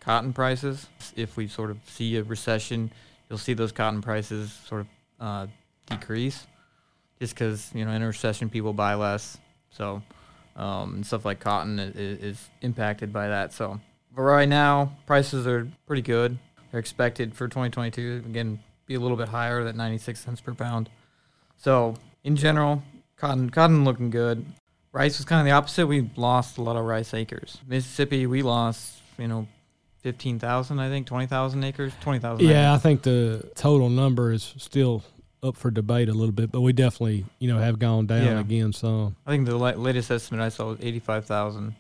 cotton 0.01 0.33
prices. 0.33 0.87
If 1.17 1.37
we 1.37 1.49
sort 1.49 1.71
of 1.71 1.79
see 1.87 2.17
a 2.17 2.23
recession, 2.23 2.93
you'll 3.31 3.39
see 3.39 3.55
those 3.55 3.73
cotton 3.73 4.03
prices 4.03 4.53
sort 4.67 4.83
of 4.83 4.87
uh, 5.21 5.47
decrease. 5.87 6.47
just 7.19 7.35
because 7.35 7.71
you 7.75 7.85
know 7.85 7.93
intercession 7.93 8.51
people 8.51 8.75
buy 8.75 8.95
less, 8.95 9.39
so 9.71 10.03
um, 10.57 10.97
and 10.97 11.07
stuff 11.07 11.25
like 11.25 11.41
cotton 11.41 11.79
is, 11.79 11.97
is 11.97 12.51
impacted 12.61 13.13
by 13.13 13.29
that. 13.29 13.55
So, 13.55 13.81
but 14.15 14.23
right 14.23 14.49
now 14.49 14.93
prices 15.07 15.47
are 15.47 15.69
pretty 15.87 16.03
good. 16.03 16.37
They're 16.71 16.81
expected 16.81 17.35
for 17.35 17.49
2022 17.49 18.25
again 18.27 18.59
be 18.91 18.97
a 18.97 19.01
little 19.01 19.17
bit 19.17 19.29
higher, 19.29 19.61
at 19.61 19.77
96 19.77 20.19
cents 20.19 20.41
per 20.41 20.53
pound. 20.53 20.91
So 21.57 21.95
in 22.25 22.35
general, 22.35 22.83
cotton 23.17 23.49
cotton 23.49 23.85
looking 23.85 24.11
good. 24.11 24.45
Rice 24.93 25.19
was 25.19 25.25
kind 25.25 25.41
of 25.41 25.45
the 25.45 25.53
opposite. 25.53 25.87
We 25.87 26.11
lost 26.17 26.59
a 26.59 26.63
lot 26.63 26.75
of 26.75 26.85
rice 26.85 27.15
acres. 27.15 27.59
Mississippi, 27.69 28.27
we 28.27 28.43
lost 28.43 29.01
you 29.17 29.29
know 29.29 29.47
fifteen 30.03 30.39
thousand, 30.39 30.79
I 30.81 30.89
think, 30.89 31.07
twenty 31.07 31.27
thousand 31.27 31.63
acres, 31.65 31.93
twenty 32.01 32.19
thousand. 32.21 32.47
Yeah, 32.47 32.73
I 32.75 32.79
think 32.79 33.03
the 33.03 33.51
total 33.55 33.89
number 33.89 34.33
is 34.33 34.55
still 34.59 35.03
up 35.43 35.57
for 35.57 35.71
debate 35.71 36.09
a 36.09 36.13
little 36.13 36.33
bit, 36.33 36.53
but 36.53 36.61
we 36.61 36.73
definitely 36.73 37.25
you 37.39 37.49
know 37.53 37.59
have 37.59 37.79
gone 37.79 38.07
down 38.07 38.25
Yeah. 38.25 38.41
again 38.41 38.73
some. 38.73 39.17
I 39.27 39.31
think 39.31 39.47
the 39.47 39.57
latest 39.57 40.11
estimate 40.11 40.41
I 40.41 40.49
saw 40.51 40.69
was 40.69 40.79
eighty-five 40.81 41.25
thousand. 41.25 41.75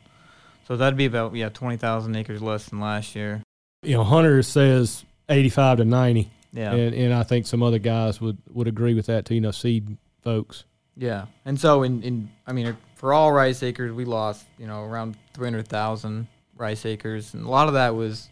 So 0.66 0.76
that'd 0.76 0.96
be 0.96 1.06
about 1.06 1.34
yeah 1.34 1.48
twenty 1.48 1.76
thousand 1.76 2.14
acres 2.16 2.40
less 2.40 2.66
than 2.66 2.80
last 2.80 3.14
year. 3.14 3.42
You 3.82 3.96
know, 3.96 4.04
Hunter 4.04 4.42
says 4.42 5.04
eighty-five 5.28 5.78
to 5.78 5.84
ninety, 5.84 6.30
Yeah, 6.52 6.72
and 6.72 6.94
and 6.94 7.14
I 7.14 7.22
think 7.22 7.46
some 7.46 7.62
other 7.62 7.78
guys 7.78 8.20
would 8.20 8.38
would 8.52 8.68
agree 8.68 8.94
with 8.94 9.06
that 9.06 9.24
too. 9.26 9.34
You 9.34 9.40
know, 9.40 9.50
seed 9.50 9.96
folks. 10.22 10.64
yeah. 10.96 11.26
And 11.44 11.58
so 11.60 11.82
in 11.82 12.02
in 12.02 12.30
I 12.46 12.52
mean 12.52 12.76
for 12.94 13.12
all 13.14 13.32
rice 13.32 13.62
acres, 13.62 13.92
we 13.92 14.04
lost 14.04 14.44
you 14.58 14.66
know 14.66 14.84
around 14.84 15.16
three 15.34 15.46
hundred 15.46 15.66
thousand 15.68 16.28
rice 16.60 16.84
acres, 16.86 17.34
and 17.34 17.44
a 17.44 17.48
lot 17.48 17.66
of 17.68 17.74
that 17.74 17.94
was 17.96 18.28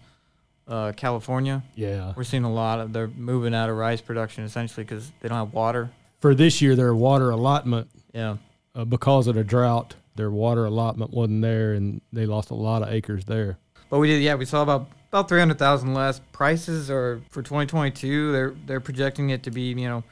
uh, 0.69 0.93
California. 0.97 1.63
Yeah. 1.75 2.13
We're 2.15 2.25
seeing 2.25 2.45
a 2.45 2.53
lot 2.53 2.79
of 2.79 2.93
they're 2.93 3.09
moving 3.09 3.55
out 3.55 3.71
of 3.71 3.77
rice 3.77 4.01
production 4.03 4.45
essentially 4.45 4.85
because 4.85 5.11
they 5.21 5.29
don't 5.29 5.39
have 5.39 5.53
water. 5.55 5.91
For 6.21 6.35
this 6.35 6.61
year, 6.61 6.77
their 6.77 6.95
water 6.95 7.31
allotment 7.31 7.89
Yeah, 8.13 8.37
uh, 8.75 8.85
because 8.85 9.27
of 9.29 9.35
the 9.37 9.45
drought, 9.45 9.95
their 10.17 10.31
water 10.31 10.67
allotment 10.67 11.13
wasn't 11.13 11.43
there, 11.43 11.73
and 11.73 12.01
they 12.13 12.27
lost 12.27 12.51
a 12.51 12.55
lot 12.55 12.83
of 12.83 12.89
acres 12.91 13.25
there. 13.25 13.57
but 13.89 13.99
we 13.99 14.09
did. 14.09 14.23
Yeah, 14.23 14.35
we 14.35 14.45
saw 14.45 14.63
about 14.63 14.89
about 15.11 15.29
three 15.29 15.39
hundred 15.39 15.59
thousand 15.59 15.95
less. 15.95 16.21
Prices 16.33 16.91
are 16.91 17.23
for 17.31 17.43
twenty 17.43 17.67
twenty 17.67 17.91
two. 17.91 18.31
They're 18.33 18.55
they're 18.67 18.81
projecting 18.81 19.31
it 19.31 19.43
to 19.45 19.51
be 19.51 19.63
you 19.71 19.89
know 19.89 20.05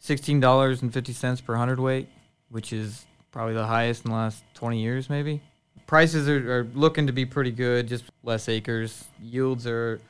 sixteen 0.00 0.40
dollars 0.40 0.82
and 0.82 0.92
fifty 0.92 1.12
cents 1.12 1.40
per 1.40 1.54
hundredweight, 1.54 2.08
which 2.48 2.72
is 2.72 3.04
probably 3.30 3.54
the 3.54 3.66
highest 3.66 4.04
in 4.04 4.10
the 4.10 4.16
last 4.16 4.42
twenty 4.54 4.80
years, 4.80 5.08
maybe. 5.08 5.40
Prices 5.86 6.28
are, 6.28 6.60
are 6.60 6.64
looking 6.74 7.06
to 7.06 7.12
be 7.12 7.26
pretty 7.26 7.50
good, 7.50 7.88
just 7.88 8.04
less 8.22 8.48
acres. 8.48 9.04
Yields 9.22 9.66
are 9.66 10.00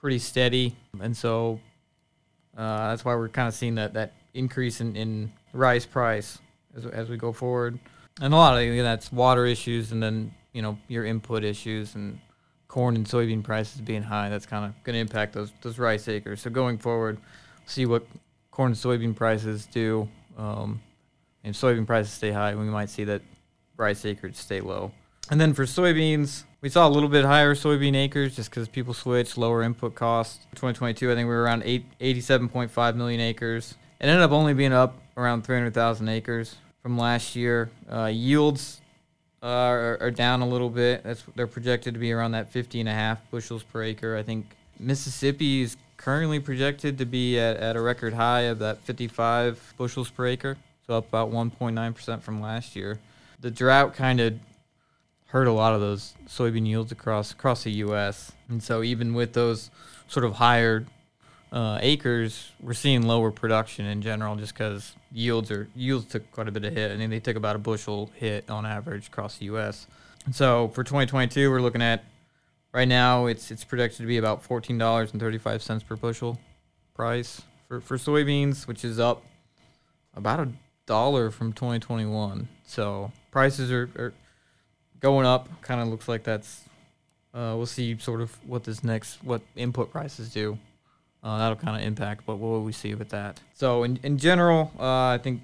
pretty 0.00 0.18
steady, 0.18 0.76
and 1.00 1.16
so 1.16 1.60
uh, 2.56 2.88
that's 2.88 3.04
why 3.04 3.14
we're 3.14 3.28
kind 3.28 3.48
of 3.48 3.54
seeing 3.54 3.74
that 3.76 3.94
that 3.94 4.12
increase 4.34 4.80
in, 4.80 4.96
in 4.96 5.32
rice 5.52 5.86
price 5.86 6.38
as, 6.76 6.86
as 6.86 7.08
we 7.08 7.16
go 7.16 7.32
forward. 7.32 7.78
And 8.20 8.32
a 8.32 8.36
lot 8.36 8.54
of 8.54 8.62
it, 8.62 8.82
that's 8.82 9.10
water 9.10 9.46
issues, 9.46 9.92
and 9.92 10.02
then 10.02 10.32
you 10.52 10.62
know 10.62 10.78
your 10.88 11.04
input 11.04 11.44
issues 11.44 11.94
and 11.94 12.20
corn 12.68 12.96
and 12.96 13.06
soybean 13.06 13.42
prices 13.42 13.80
being 13.80 14.02
high. 14.02 14.28
That's 14.28 14.46
kind 14.46 14.64
of 14.64 14.84
going 14.84 14.94
to 14.94 15.00
impact 15.00 15.32
those 15.32 15.52
those 15.62 15.78
rice 15.78 16.08
acres. 16.08 16.42
So 16.42 16.50
going 16.50 16.78
forward, 16.78 17.18
see 17.66 17.86
what 17.86 18.06
corn 18.50 18.72
and 18.72 18.76
soybean 18.76 19.16
prices 19.16 19.66
do. 19.66 20.08
Um, 20.36 20.80
if 21.42 21.54
soybean 21.56 21.86
prices 21.86 22.12
stay 22.12 22.30
high, 22.30 22.54
we 22.54 22.64
might 22.64 22.90
see 22.90 23.04
that 23.04 23.22
rice 23.82 24.04
acreage 24.04 24.36
stay 24.36 24.60
low. 24.60 24.92
And 25.30 25.40
then 25.40 25.52
for 25.52 25.64
soybeans, 25.64 26.44
we 26.60 26.68
saw 26.68 26.86
a 26.86 26.90
little 26.90 27.08
bit 27.08 27.24
higher 27.24 27.54
soybean 27.54 27.96
acres 27.96 28.36
just 28.36 28.50
because 28.50 28.68
people 28.68 28.94
switched, 28.94 29.36
lower 29.36 29.62
input 29.62 29.94
costs. 29.94 30.38
2022, 30.54 31.10
I 31.10 31.14
think 31.14 31.26
we 31.26 31.34
were 31.34 31.42
around 31.42 31.62
eight, 31.64 31.84
87.5 32.00 32.96
million 32.96 33.20
acres. 33.20 33.74
It 34.00 34.06
ended 34.06 34.22
up 34.22 34.32
only 34.32 34.54
being 34.54 34.72
up 34.72 34.98
around 35.16 35.42
300,000 35.42 36.08
acres 36.08 36.56
from 36.82 36.98
last 36.98 37.36
year. 37.36 37.70
Uh, 37.90 38.06
yields 38.06 38.80
uh, 39.42 39.46
are, 39.46 39.98
are 40.00 40.10
down 40.10 40.40
a 40.40 40.48
little 40.48 40.70
bit. 40.70 41.02
That's 41.02 41.24
they're 41.34 41.46
projected 41.46 41.94
to 41.94 42.00
be 42.00 42.12
around 42.12 42.32
that 42.32 42.50
50 42.50 42.80
and 42.80 42.88
a 42.88 42.92
half 42.92 43.28
bushels 43.30 43.62
per 43.62 43.82
acre. 43.82 44.16
I 44.16 44.22
think 44.22 44.46
Mississippi 44.78 45.62
is 45.62 45.76
currently 45.96 46.40
projected 46.40 46.98
to 46.98 47.06
be 47.06 47.38
at, 47.38 47.56
at 47.56 47.76
a 47.76 47.80
record 47.80 48.12
high 48.12 48.42
of 48.42 48.58
that 48.58 48.78
55 48.82 49.74
bushels 49.76 50.10
per 50.10 50.26
acre, 50.26 50.56
so 50.86 50.94
up 50.98 51.08
about 51.08 51.30
1.9% 51.30 52.22
from 52.22 52.40
last 52.40 52.74
year. 52.74 52.98
The 53.42 53.50
drought 53.50 53.94
kind 53.94 54.20
of 54.20 54.38
hurt 55.26 55.46
a 55.46 55.52
lot 55.52 55.74
of 55.74 55.80
those 55.80 56.14
soybean 56.26 56.66
yields 56.66 56.92
across 56.92 57.32
across 57.32 57.64
the 57.64 57.72
U.S. 57.72 58.32
And 58.48 58.62
so 58.62 58.82
even 58.82 59.14
with 59.14 59.34
those 59.34 59.70
sort 60.06 60.24
of 60.24 60.34
higher 60.34 60.86
uh, 61.52 61.78
acres, 61.82 62.52
we're 62.60 62.72
seeing 62.72 63.02
lower 63.02 63.30
production 63.30 63.84
in 63.84 64.00
general, 64.00 64.36
just 64.36 64.54
because 64.54 64.94
yields 65.10 65.50
are 65.50 65.68
yields 65.74 66.06
took 66.06 66.30
quite 66.32 66.48
a 66.48 66.52
bit 66.52 66.64
of 66.64 66.72
hit. 66.72 66.92
I 66.92 66.96
mean, 66.96 67.10
they 67.10 67.20
took 67.20 67.36
about 67.36 67.56
a 67.56 67.58
bushel 67.58 68.10
hit 68.14 68.48
on 68.48 68.64
average 68.64 69.08
across 69.08 69.38
the 69.38 69.46
U.S. 69.46 69.86
And 70.24 70.34
so 70.34 70.68
for 70.68 70.84
2022, 70.84 71.50
we're 71.50 71.60
looking 71.60 71.82
at 71.82 72.04
right 72.72 72.88
now 72.88 73.26
it's 73.26 73.50
it's 73.50 73.64
projected 73.64 73.98
to 73.98 74.06
be 74.06 74.18
about 74.18 74.42
fourteen 74.42 74.78
dollars 74.78 75.12
and 75.12 75.20
thirty 75.20 75.38
five 75.38 75.62
cents 75.62 75.82
per 75.82 75.96
bushel 75.96 76.38
price 76.94 77.42
for 77.68 77.80
for 77.80 77.98
soybeans, 77.98 78.66
which 78.66 78.84
is 78.84 79.00
up 79.00 79.24
about 80.14 80.40
a 80.40 80.48
dollar 80.86 81.30
from 81.30 81.52
2021. 81.52 82.48
So 82.64 83.12
prices 83.32 83.72
are, 83.72 83.90
are 83.98 84.12
going 85.00 85.26
up. 85.26 85.48
Kind 85.62 85.80
of 85.80 85.88
looks 85.88 86.06
like 86.06 86.22
that's. 86.22 86.60
Uh, 87.34 87.54
we'll 87.56 87.66
see 87.66 87.98
sort 87.98 88.20
of 88.20 88.30
what 88.46 88.62
this 88.62 88.84
next 88.84 89.24
what 89.24 89.42
input 89.56 89.90
prices 89.90 90.30
do. 90.32 90.56
Uh, 91.24 91.38
that'll 91.38 91.56
kind 91.56 91.76
of 91.76 91.82
impact, 91.86 92.24
but 92.26 92.36
what 92.36 92.48
will 92.50 92.62
we 92.62 92.72
see 92.72 92.94
with 92.94 93.08
that? 93.08 93.40
So 93.54 93.82
in 93.82 93.98
in 94.04 94.18
general, 94.18 94.70
uh, 94.78 95.06
I 95.08 95.18
think 95.20 95.42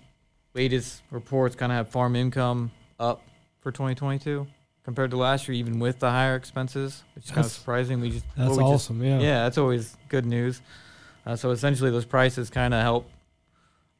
latest 0.55 1.03
reports 1.11 1.57
kind 1.57 1.73
of 1.73 1.77
have 1.77 1.89
farm 1.89 2.15
income 2.15 2.71
up 3.01 3.23
for 3.61 3.71
2022 3.73 4.47
compared 4.85 5.11
to 5.11 5.17
last 5.17 5.47
year, 5.49 5.55
even 5.57 5.79
with 5.79 5.99
the 5.99 6.11
higher 6.11 6.35
expenses, 6.37 7.05
which 7.15 7.27
is 7.27 7.31
kind 7.31 7.45
of 7.45 7.51
surprising. 7.53 8.01
We 8.01 8.11
just 8.11 8.25
That's 8.37 8.51
we 8.51 8.57
just- 8.57 8.63
awesome. 8.63 9.03
yeah. 9.05 9.19
yeah, 9.19 9.43
that's 9.45 9.59
always 9.59 9.97
good 10.09 10.27
news. 10.27 10.61
Uh, 11.27 11.37
so 11.37 11.51
essentially, 11.51 11.91
those 11.91 12.07
prices 12.07 12.51
kind 12.51 12.73
of 12.75 12.83
help. 12.83 13.09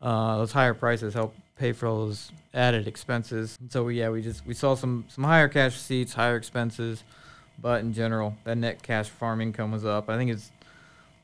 Uh, 0.01 0.39
those 0.39 0.53
higher 0.53 0.75
prices 0.75 1.13
help 1.15 1.35
pay 1.59 1.73
for 1.73 1.87
all 1.87 2.07
those 2.07 2.31
added 2.55 2.87
expenses. 2.87 3.57
And 3.61 3.71
So 3.71 3.89
yeah, 3.89 4.09
we 4.09 4.23
just 4.23 4.47
we 4.47 4.55
saw 4.55 4.75
some 4.75 5.05
some 5.09 5.25
higher 5.25 5.49
cash 5.49 5.75
receipts, 5.75 6.15
higher 6.15 6.37
expenses, 6.37 7.05
but 7.61 7.81
in 7.81 7.93
general, 7.93 8.37
that 8.45 8.57
net 8.57 8.83
cash 8.83 9.09
farm 9.09 9.41
income 9.41 9.73
was 9.73 9.85
up. 9.85 10.09
I 10.09 10.17
think 10.17 10.31
it's 10.31 10.51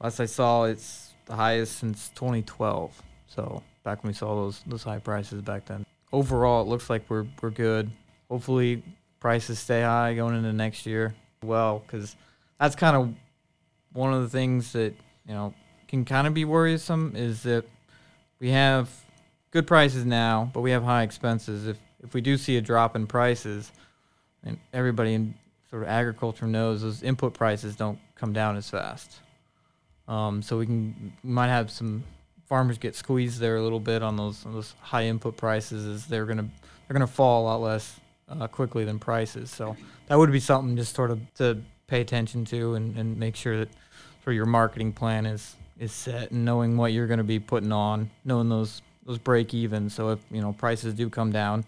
last 0.01 0.21
I 0.21 0.27
saw, 0.27 0.65
it's 0.65 1.13
the 1.27 1.37
highest 1.37 1.79
since 1.79 2.11
2012. 2.11 3.03
So 3.29 3.63
back 3.85 4.03
when 4.03 4.11
we 4.11 4.15
saw 4.15 4.35
those 4.35 4.61
those 4.67 4.83
high 4.83 4.99
prices 4.99 5.41
back 5.41 5.65
then. 5.67 5.87
Overall, 6.13 6.63
it 6.63 6.69
looks 6.69 6.91
like 6.91 7.05
we're 7.09 7.27
we're 7.41 7.51
good. 7.51 7.91
Hopefully, 8.29 8.83
prices 9.21 9.59
stay 9.59 9.83
high 9.83 10.15
going 10.15 10.37
into 10.37 10.53
next 10.53 10.87
year. 10.87 11.15
Well, 11.43 11.83
because 11.87 12.17
that's 12.59 12.75
kind 12.75 12.97
of 12.97 13.15
one 13.93 14.13
of 14.13 14.23
the 14.23 14.29
things 14.29 14.73
that 14.73 14.95
you 15.27 15.35
know 15.35 15.55
can 15.89 16.05
kind 16.05 16.27
of 16.27 16.35
be 16.35 16.45
worrisome 16.45 17.13
is 17.15 17.43
that 17.45 17.65
we 18.41 18.51
have 18.51 19.04
good 19.55 19.67
prices 19.69 20.05
now, 20.05 20.51
but 20.53 20.61
we 20.61 20.73
have 20.73 20.83
high 20.83 21.05
expenses. 21.05 21.67
If 21.67 21.79
if 22.03 22.13
we 22.13 22.21
do 22.21 22.37
see 22.37 22.59
a 22.59 22.61
drop 22.61 22.97
in 22.97 23.07
prices, 23.07 23.73
and 24.43 24.59
everybody 24.75 25.15
in 25.15 25.35
sort 25.71 25.83
of 25.85 25.89
agriculture 25.89 26.47
knows 26.47 26.83
those 26.83 27.03
input 27.03 27.33
prices 27.33 27.75
don't 27.77 27.99
come 28.15 28.35
down 28.35 28.57
as 28.57 28.69
fast. 28.69 29.21
Um, 30.07 30.43
so 30.43 30.59
we 30.59 30.67
can 30.67 31.15
we 31.23 31.31
might 31.31 31.49
have 31.49 31.71
some 31.71 32.05
farmers 32.47 32.77
get 32.77 32.95
squeezed 32.95 33.41
there 33.41 33.57
a 33.57 33.63
little 33.63 33.81
bit 33.81 34.03
on 34.03 34.17
those 34.17 34.45
on 34.45 34.53
those 34.53 34.75
high 34.81 35.05
input 35.05 35.37
prices 35.37 35.87
as 35.87 36.07
they're 36.07 36.27
gonna 36.27 36.49
they're 36.87 36.95
gonna 36.95 37.07
fall 37.07 37.45
a 37.45 37.47
lot 37.47 37.61
less 37.63 37.99
uh, 38.29 38.47
quickly 38.49 38.85
than 38.85 38.99
prices. 38.99 39.51
So 39.51 39.77
that 40.09 40.19
would 40.19 40.33
be 40.33 40.41
something 40.41 40.77
just 40.77 40.95
sort 40.95 41.11
of 41.11 41.21
to 41.35 41.63
pay 41.87 42.01
attention 42.01 42.45
to 42.47 42.75
and, 42.75 42.97
and 42.99 43.17
make 43.17 43.37
sure 43.37 43.57
that 43.59 43.69
sort 44.25 44.29
of 44.29 44.35
your 44.35 44.47
marketing 44.47 44.93
plan 44.93 45.27
is 45.27 45.55
is 45.79 45.93
set 45.93 46.33
and 46.33 46.45
knowing 46.45 46.77
what 46.77 46.93
you're 46.93 47.07
to 47.07 47.25
be 47.25 47.39
putting 47.39 47.73
on, 47.73 48.11
knowing 48.25 48.49
those 48.49 48.83
those 49.07 49.19
break 49.19 49.53
even. 49.55 49.91
So 49.91 50.11
if 50.11 50.21
you 50.31 50.41
know 50.41 50.53
prices 50.53 50.95
do 50.95 51.09
come 51.11 51.31
down 51.33 51.65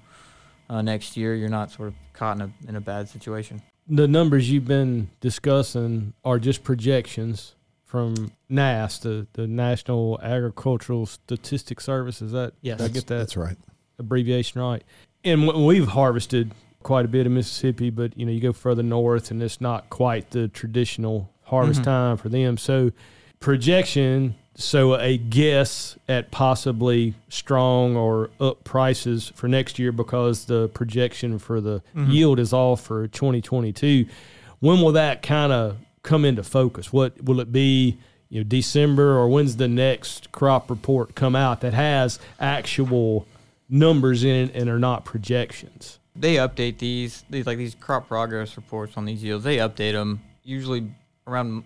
uh, 0.71 0.83
next 0.83 1.17
year, 1.17 1.35
you're 1.35 1.49
not 1.49 1.71
sort 1.71 1.89
of 1.89 1.95
caught 2.13 2.37
in 2.37 2.43
a 2.43 2.51
in 2.69 2.77
a 2.77 2.81
bad 2.81 3.09
situation. 3.09 3.63
the 3.89 4.09
numbers 4.09 4.51
you've 4.51 4.67
been 4.67 5.09
discussing 5.21 6.13
are 6.25 6.39
just 6.39 6.65
projections 6.65 7.55
from 7.85 8.33
NASS, 8.49 8.99
the, 8.99 9.27
the 9.35 9.47
National 9.47 10.19
Agricultural 10.21 11.07
Statistics 11.07 11.85
Service. 11.85 12.21
Is 12.21 12.33
that 12.33 12.53
Yes. 12.63 12.79
did 12.79 12.85
I 12.85 12.89
get 12.89 13.07
that 13.07 13.19
That's 13.19 13.37
right. 13.37 13.57
abbreviation 13.99 14.61
right? 14.61 14.83
And 15.25 15.47
we've 15.65 15.87
harvested 15.87 16.53
quite 16.83 17.05
a 17.05 17.09
bit 17.09 17.27
in 17.27 17.35
Mississippi, 17.35 17.91
but 17.91 18.17
you 18.19 18.27
know 18.27 18.33
you 18.33 18.41
go 18.41 18.53
further 18.53 18.83
north, 18.83 19.31
and 19.31 19.43
it's 19.43 19.61
not 19.61 19.89
quite 19.91 20.31
the 20.31 20.49
traditional 20.49 21.31
harvest 21.45 21.81
Mhm. 21.83 21.85
time 21.85 22.17
for 22.17 22.29
them. 22.29 22.57
So 22.59 22.91
projection. 23.41 24.35
So 24.59 24.95
a 24.99 25.19
guess 25.19 25.99
at 26.09 26.31
possibly 26.31 27.15
strong 27.29 27.95
or 27.95 28.31
up 28.41 28.65
prices 28.65 29.31
for 29.35 29.49
next 29.49 29.79
year 29.79 29.93
because 29.93 30.47
the 30.47 30.69
projection 30.69 31.39
for 31.39 31.61
the 31.61 31.83
Mhm. 31.95 32.11
yield 32.13 32.39
is 32.39 32.53
off 32.55 32.81
for 32.81 33.07
2022. 33.07 34.07
When 34.61 34.81
will 34.81 34.93
that 34.93 35.23
kind 35.23 35.53
of 35.53 35.77
come 36.03 36.25
into 36.25 36.43
focus? 36.43 36.93
What 36.93 37.23
will 37.23 37.41
it 37.41 37.53
be? 37.53 37.99
you 38.29 38.41
know 38.41 38.45
December 38.45 39.17
or 39.17 39.29
when's 39.29 39.55
the 39.55 39.69
next 39.69 40.33
crop 40.33 40.69
report 40.69 41.15
come 41.15 41.37
out 41.37 41.61
that 41.61 41.73
has 41.73 42.19
actual 42.41 43.25
numbers 43.69 44.25
in 44.25 44.49
it 44.49 44.51
and 44.53 44.69
are 44.69 44.81
not 44.81 45.05
projections? 45.05 46.01
They 46.17 46.35
update 46.35 46.79
these, 46.79 47.25
these 47.31 47.47
like 47.47 47.57
these 47.57 47.77
crop 47.77 48.09
progress 48.09 48.57
reports 48.57 48.97
on 48.97 49.05
these 49.05 49.23
yields. 49.23 49.45
They 49.45 49.59
update 49.59 49.93
them 49.93 50.23
usually 50.43 50.91
around. 51.27 51.63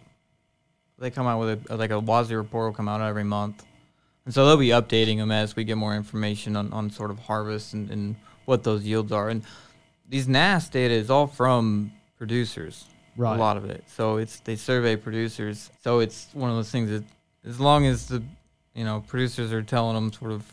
They 1.00 1.10
come 1.10 1.26
out 1.26 1.40
with 1.40 1.70
a 1.70 1.76
like 1.76 1.90
a 1.90 2.00
WASDE 2.00 2.36
report 2.36 2.66
will 2.66 2.76
come 2.76 2.88
out 2.88 3.00
every 3.00 3.24
month, 3.24 3.64
and 4.26 4.34
so 4.34 4.46
they'll 4.46 4.56
be 4.58 4.68
updating 4.68 5.16
them 5.16 5.30
as 5.30 5.56
we 5.56 5.64
get 5.64 5.76
more 5.78 5.94
information 5.96 6.56
on, 6.56 6.72
on 6.72 6.90
sort 6.90 7.10
of 7.10 7.18
harvest 7.18 7.72
and, 7.72 7.90
and 7.90 8.16
what 8.44 8.62
those 8.64 8.84
yields 8.84 9.10
are. 9.10 9.30
And 9.30 9.42
these 10.08 10.28
NASS 10.28 10.68
data 10.68 10.92
is 10.92 11.08
all 11.10 11.26
from 11.26 11.92
producers, 12.18 12.84
Right. 13.16 13.34
a 13.34 13.38
lot 13.38 13.56
of 13.56 13.64
it. 13.70 13.82
So 13.86 14.18
it's 14.18 14.40
they 14.40 14.56
survey 14.56 14.94
producers. 14.96 15.70
So 15.82 16.00
it's 16.00 16.28
one 16.34 16.50
of 16.50 16.56
those 16.56 16.70
things 16.70 16.90
that 16.90 17.04
as 17.46 17.58
long 17.58 17.86
as 17.86 18.06
the 18.08 18.22
you 18.74 18.84
know 18.84 19.02
producers 19.08 19.52
are 19.54 19.62
telling 19.62 19.94
them 19.94 20.12
sort 20.12 20.32
of 20.32 20.44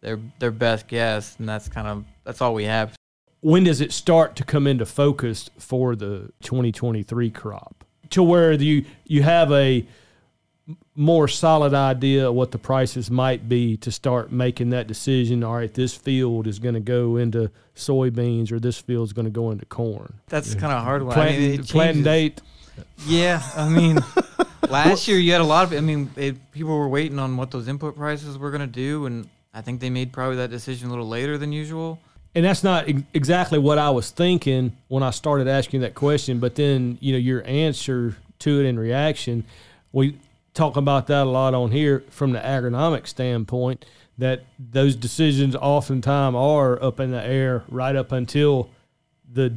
their 0.00 0.18
their 0.38 0.50
best 0.50 0.88
guess, 0.88 1.36
and 1.38 1.46
that's 1.46 1.68
kind 1.68 1.86
of 1.86 2.04
that's 2.24 2.40
all 2.40 2.54
we 2.54 2.64
have. 2.64 2.96
when 3.40 3.64
does 3.64 3.82
it 3.82 3.92
start 3.92 4.34
to 4.36 4.44
come 4.44 4.66
into 4.66 4.86
focus 4.86 5.50
for 5.58 5.94
the 5.94 6.30
2023 6.42 7.30
crop 7.30 7.84
to 8.10 8.22
where 8.22 8.52
you 8.52 8.84
you 9.04 9.22
have 9.22 9.52
a 9.52 9.86
more 10.94 11.26
solid 11.26 11.74
idea 11.74 12.28
of 12.28 12.34
what 12.34 12.52
the 12.52 12.58
prices 12.58 13.10
might 13.10 13.48
be 13.48 13.76
to 13.76 13.90
start 13.90 14.30
making 14.30 14.70
that 14.70 14.86
decision 14.86 15.42
all 15.42 15.54
right 15.56 15.74
this 15.74 15.96
field 15.96 16.46
is 16.46 16.58
going 16.58 16.74
to 16.74 16.80
go 16.80 17.16
into 17.16 17.50
soybeans 17.74 18.52
or 18.52 18.60
this 18.60 18.78
field 18.78 19.08
is 19.08 19.12
going 19.12 19.24
to 19.24 19.30
go 19.30 19.50
into 19.50 19.64
corn 19.66 20.12
That's 20.28 20.54
kind 20.54 20.72
of 20.72 20.78
a 20.78 20.82
hard 20.82 21.02
one. 21.02 21.12
I 21.12 21.14
planting, 21.14 21.50
mean, 21.50 22.00
it 22.00 22.04
date 22.04 22.40
Yeah, 23.06 23.42
I 23.56 23.68
mean, 23.68 23.98
last 24.68 25.08
year 25.08 25.18
you 25.18 25.32
had 25.32 25.40
a 25.40 25.44
lot 25.44 25.64
of. 25.64 25.72
I 25.72 25.80
mean, 25.80 26.10
it, 26.16 26.52
people 26.52 26.76
were 26.76 26.88
waiting 26.88 27.18
on 27.18 27.36
what 27.36 27.50
those 27.50 27.68
input 27.68 27.96
prices 27.96 28.38
were 28.38 28.50
going 28.50 28.60
to 28.60 28.66
do, 28.66 29.06
and 29.06 29.28
I 29.52 29.60
think 29.60 29.80
they 29.80 29.90
made 29.90 30.12
probably 30.12 30.36
that 30.36 30.50
decision 30.50 30.88
a 30.88 30.90
little 30.90 31.08
later 31.08 31.38
than 31.38 31.52
usual. 31.52 32.00
And 32.34 32.44
that's 32.44 32.62
not 32.62 32.88
ex- 32.88 33.02
exactly 33.12 33.58
what 33.58 33.78
I 33.78 33.90
was 33.90 34.10
thinking 34.10 34.76
when 34.88 35.02
I 35.02 35.10
started 35.10 35.48
asking 35.48 35.80
that 35.80 35.94
question. 35.94 36.38
But 36.38 36.54
then, 36.54 36.98
you 37.00 37.12
know, 37.12 37.18
your 37.18 37.46
answer 37.46 38.16
to 38.40 38.60
it 38.60 38.66
in 38.66 38.78
reaction, 38.78 39.44
we 39.92 40.16
talk 40.54 40.76
about 40.76 41.06
that 41.08 41.22
a 41.26 41.30
lot 41.30 41.54
on 41.54 41.70
here 41.70 42.04
from 42.10 42.32
the 42.32 42.40
agronomic 42.40 43.06
standpoint. 43.06 43.84
That 44.18 44.44
those 44.58 44.96
decisions 44.96 45.56
oftentimes 45.56 46.36
are 46.36 46.82
up 46.82 47.00
in 47.00 47.10
the 47.10 47.24
air 47.24 47.64
right 47.70 47.96
up 47.96 48.12
until 48.12 48.68
the 49.32 49.54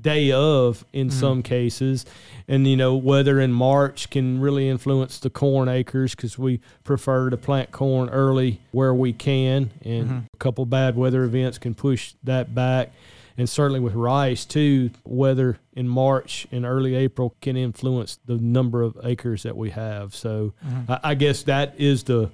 day 0.00 0.32
of 0.32 0.84
in 0.92 1.08
mm-hmm. 1.08 1.18
some 1.18 1.42
cases. 1.42 2.06
And 2.48 2.66
you 2.66 2.76
know 2.76 2.96
weather 2.96 3.40
in 3.40 3.52
march 3.52 4.10
can 4.10 4.40
really 4.40 4.68
influence 4.68 5.18
the 5.18 5.30
corn 5.30 5.68
acres 5.68 6.14
because 6.14 6.38
we 6.38 6.60
prefer 6.84 7.30
to 7.30 7.36
plant 7.36 7.70
corn 7.70 8.08
early 8.10 8.60
where 8.72 8.94
we 8.94 9.12
can. 9.12 9.70
And 9.82 10.06
mm-hmm. 10.06 10.18
a 10.32 10.38
couple 10.38 10.66
bad 10.66 10.96
weather 10.96 11.24
events 11.24 11.58
can 11.58 11.74
push 11.74 12.14
that 12.24 12.54
back. 12.54 12.92
And 13.36 13.48
certainly 13.48 13.80
with 13.80 13.94
rice 13.94 14.44
too 14.44 14.90
weather 15.04 15.58
in 15.72 15.88
march 15.88 16.46
and 16.52 16.66
early 16.66 16.94
april 16.94 17.34
can 17.40 17.56
influence 17.56 18.18
the 18.26 18.36
number 18.36 18.82
of 18.82 18.98
acres 19.02 19.44
that 19.44 19.56
we 19.56 19.70
have. 19.70 20.14
So 20.14 20.52
mm-hmm. 20.66 20.92
I, 20.92 21.00
I 21.02 21.14
guess 21.14 21.44
that 21.44 21.74
is 21.78 22.02
the 22.04 22.30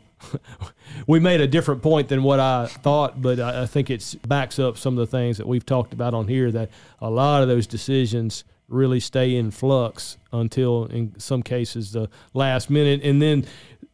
we 1.06 1.20
made 1.20 1.40
a 1.40 1.46
different 1.46 1.82
point 1.82 2.08
than 2.08 2.23
what 2.23 2.40
I 2.40 2.66
thought, 2.66 3.20
but 3.20 3.38
I, 3.38 3.62
I 3.62 3.66
think 3.66 3.90
it 3.90 4.16
backs 4.26 4.58
up 4.58 4.78
some 4.78 4.99
of 4.99 5.08
the 5.08 5.16
things 5.16 5.38
that 5.38 5.46
we've 5.46 5.66
talked 5.66 5.92
about 5.92 6.14
on 6.14 6.28
here. 6.28 6.50
That 6.50 6.70
a 7.00 7.11
lot 7.11 7.42
of 7.42 7.49
those 7.49 7.66
decisions 7.66 8.44
really 8.68 8.99
stay 8.99 9.37
in 9.37 9.50
flux 9.50 10.16
until, 10.32 10.87
in 10.87 11.18
some 11.18 11.42
cases, 11.42 11.92
the 11.92 12.08
last 12.35 12.70
minute, 12.70 13.00
and 13.02 13.20
then 13.20 13.46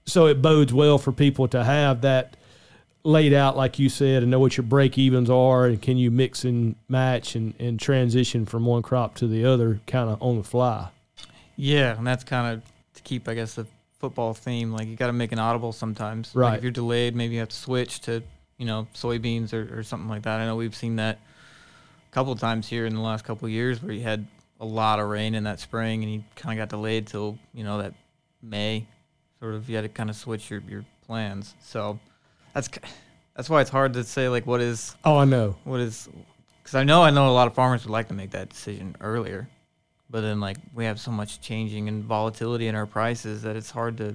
so 0.07 0.26
it 0.26 0.43
bodes 0.43 0.73
well 0.73 0.99
for 0.99 1.12
people 1.12 1.47
to 1.49 1.62
have 1.62 2.00
that 2.02 2.37
laid 3.05 3.33
out, 3.33 3.57
like 3.57 3.79
you 3.79 3.88
said, 3.88 4.23
and 4.23 4.31
know 4.31 4.38
what 4.38 4.57
your 4.57 4.64
break 4.64 4.97
evens 4.97 5.29
are, 5.29 5.66
and 5.66 5.83
can 5.83 5.97
you 5.97 6.11
mix 6.11 6.44
and 6.44 6.77
match 6.88 7.35
and, 7.35 7.55
and 7.59 7.81
transition 7.81 8.47
from 8.47 8.64
one 8.64 8.83
crop 8.83 9.14
to 9.16 9.27
the 9.27 9.44
other, 9.44 9.81
kind 9.87 10.09
of 10.09 10.23
on 10.23 10.37
the 10.37 10.44
fly. 10.44 10.88
Yeah, 11.57 11.97
and 11.97 12.07
that's 12.07 12.25
kind 12.25 12.55
of 12.55 12.62
to 12.94 13.03
keep, 13.03 13.29
I 13.29 13.35
guess, 13.35 13.55
the 13.55 13.66
football 14.03 14.35
theme. 14.35 14.73
Like 14.73 14.88
you 14.88 14.97
got 14.97 15.07
to 15.07 15.12
make 15.12 15.31
an 15.33 15.38
audible 15.38 15.73
sometimes. 15.73 16.35
Like 16.35 16.43
Right. 16.43 16.57
if 16.59 16.62
you're 16.65 16.73
delayed, 16.73 17.15
maybe 17.15 17.35
you 17.35 17.41
have 17.41 17.49
to 17.51 17.57
switch 17.57 18.01
to 18.01 18.23
you 18.59 18.67
know 18.67 18.87
soybeans 18.95 19.53
or, 19.55 19.79
or 19.79 19.83
something 19.85 20.09
like 20.09 20.23
that. 20.23 20.41
I 20.41 20.45
know 20.45 20.57
we've 20.57 20.75
seen 20.75 20.97
that 20.97 21.21
a 22.11 22.12
couple 22.15 22.33
of 22.33 22.41
times 22.41 22.69
here 22.69 22.85
in 22.85 22.95
the 22.95 23.01
last 23.01 23.25
couple 23.25 23.47
of 23.47 23.53
years 23.53 23.81
where 23.83 23.93
you 23.93 24.03
had 24.03 24.27
a 24.61 24.65
lot 24.67 24.99
of 24.99 25.09
rain 25.09 25.35
in 25.37 25.45
that 25.45 25.61
spring 25.61 26.03
and 26.03 26.12
you 26.12 26.25
kind 26.37 26.59
of 26.59 26.62
got 26.62 26.69
delayed 26.77 27.07
till 27.07 27.38
you 27.55 27.62
know 27.65 27.79
that 27.79 27.95
May. 28.43 28.87
Sort 29.41 29.55
of, 29.55 29.69
you 29.69 29.77
had 29.77 29.83
to 29.83 29.88
kind 29.88 30.11
of 30.11 30.17
switch 30.17 30.51
your, 30.51 30.62
your 30.69 30.85
plans. 31.07 31.55
So 31.62 31.99
that's 32.55 32.69
that's 33.37 33.49
why 33.49 33.61
it's 33.61 33.71
hard 33.71 33.93
to 33.95 34.03
say 34.05 34.29
like 34.29 34.47
what 34.47 34.61
is 34.61 34.97
Oh, 35.05 35.17
I 35.19 35.25
know. 35.25 35.55
what 35.65 35.79
is 35.81 36.09
because 36.62 36.75
I 36.75 36.83
know 36.85 37.03
I 37.03 37.11
know 37.11 37.29
a 37.29 37.33
lot 37.33 37.47
of 37.47 37.55
farmers 37.55 37.85
would 37.85 37.93
like 37.93 38.09
to 38.09 38.15
make 38.15 38.33
that 38.33 38.49
decision 38.51 38.97
earlier, 39.01 39.49
but 40.12 40.20
then 40.20 40.38
like 40.38 40.59
we 40.75 40.85
have 40.85 41.01
so 41.01 41.11
much 41.11 41.40
changing 41.40 41.88
and 41.88 42.05
volatility 42.05 42.68
in 42.68 42.77
our 42.77 42.87
prices 42.87 43.42
that 43.42 43.57
it's 43.57 43.70
hard 43.70 43.96
to. 43.96 44.14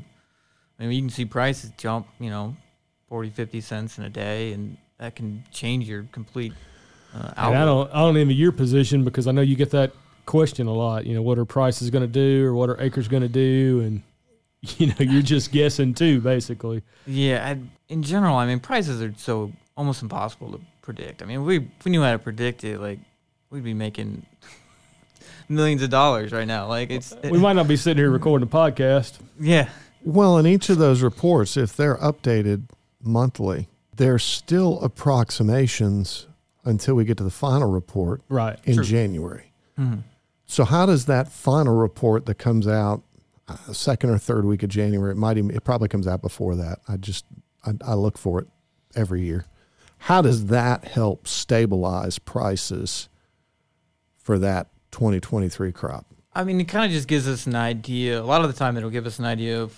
I 0.80 0.84
mean, 0.84 0.92
you 0.92 1.02
can 1.02 1.10
see 1.10 1.26
prices 1.26 1.72
jump, 1.76 2.08
you 2.20 2.30
know, 2.30 2.56
40, 3.10 3.32
50 3.32 3.62
cents 3.62 3.98
in 3.98 4.04
a 4.04 4.10
day, 4.10 4.54
and 4.54 4.78
that 5.00 5.16
can 5.16 5.44
change 5.52 5.90
your 5.90 6.04
complete 6.12 6.54
uh, 7.16 7.34
And 7.36 7.58
I 7.58 7.66
don't, 7.66 7.90
I 7.92 8.00
don't 8.02 8.16
envy 8.16 8.36
your 8.36 8.52
position 8.52 9.04
because 9.04 9.26
I 9.26 9.32
know 9.32 9.42
you 9.42 9.56
get 9.56 9.72
that 9.72 9.92
question 10.28 10.68
a 10.68 10.74
lot. 10.74 11.08
You 11.08 11.16
know, 11.16 11.24
what 11.24 11.40
are 11.40 11.46
prices 11.46 11.90
going 11.90 12.04
to 12.04 12.08
do, 12.08 12.46
or 12.46 12.54
what 12.54 12.70
are 12.70 12.80
acres 12.80 13.08
going 13.08 13.24
to 13.24 13.30
do, 13.30 13.82
and 13.82 14.04
you 14.78 14.88
know, 14.88 14.96
you're 15.00 15.24
just 15.24 15.52
guessing 15.52 15.96
too, 15.96 16.22
basically. 16.22 16.84
Yeah, 17.08 17.44
I, 17.44 17.60
in 17.92 18.04
general, 18.04 18.36
I 18.36 18.46
mean, 18.46 18.60
prices 18.60 19.02
are 19.02 19.14
so 19.18 19.52
almost 19.76 20.04
impossible 20.04 20.52
to 20.52 20.62
predict. 20.84 21.24
I 21.24 21.26
mean, 21.26 21.44
we 21.44 21.58
if 21.58 21.86
we 21.86 21.92
knew 21.92 22.04
how 22.04 22.12
to 22.12 22.20
predict 22.20 22.64
it, 22.64 22.80
like 22.80 23.00
we'd 23.50 23.64
be 23.64 23.74
making 23.74 24.26
millions 25.50 25.82
of 25.82 25.90
dollars 25.90 26.32
right 26.32 26.48
now. 26.48 26.68
Like 26.68 26.90
it's 26.92 27.16
We 27.24 27.40
might 27.40 27.54
not 27.54 27.68
be 27.68 27.78
sitting 27.78 28.02
here 28.02 28.10
recording 28.12 28.48
a 28.48 28.52
podcast. 28.52 29.20
yeah. 29.40 29.70
Well, 30.04 30.38
in 30.38 30.46
each 30.46 30.70
of 30.70 30.78
those 30.78 31.02
reports, 31.02 31.58
if 31.58 31.76
they're 31.76 31.98
updated 31.98 32.70
monthly, 33.04 33.68
they're 33.96 34.20
still 34.20 34.80
approximations 34.82 36.28
until 36.64 36.96
we 36.96 37.04
get 37.06 37.18
to 37.18 37.24
the 37.24 37.30
final 37.30 37.70
report 37.70 38.22
Right. 38.30 38.58
in 38.66 38.76
True. 38.76 38.84
January. 38.84 39.52
Mhm. 39.78 40.04
So, 40.46 40.64
how 40.64 40.86
does 40.86 41.06
that 41.06 41.30
final 41.32 41.76
report 41.76 42.26
that 42.28 42.36
comes 42.36 42.68
out 42.68 43.04
uh, 43.50 43.56
second 43.74 44.10
or 44.12 44.18
third 44.18 44.46
week 44.46 44.64
of 44.64 44.70
January? 44.70 45.12
It 45.12 45.18
might 45.18 45.38
even, 45.38 45.52
it 45.52 45.64
probably 45.64 45.88
comes 45.88 46.08
out 46.08 46.22
before 46.22 46.56
that. 46.56 46.80
I 46.88 46.98
just 46.98 47.26
I, 47.66 47.72
I 47.84 47.94
look 47.96 48.18
for 48.18 48.40
it 48.40 48.48
every 48.96 49.22
year. 49.24 49.46
How 50.00 50.22
does 50.22 50.46
that 50.48 50.86
help 50.86 51.28
stabilize 51.28 52.20
prices 52.20 53.10
for 54.18 54.38
that 54.40 54.68
2023 54.92 55.72
crop? 55.72 56.06
I 56.34 56.44
mean, 56.44 56.62
it 56.62 56.66
kind 56.66 56.86
of 56.86 56.92
just 56.92 57.08
gives 57.08 57.28
us 57.28 57.48
an 57.48 57.56
idea. 57.56 58.22
A 58.22 58.24
lot 58.24 58.42
of 58.42 58.48
the 58.48 58.58
time, 58.58 58.78
it'll 58.78 58.90
give 58.90 59.06
us 59.06 59.20
an 59.20 59.26
idea 59.26 59.62
of 59.62 59.76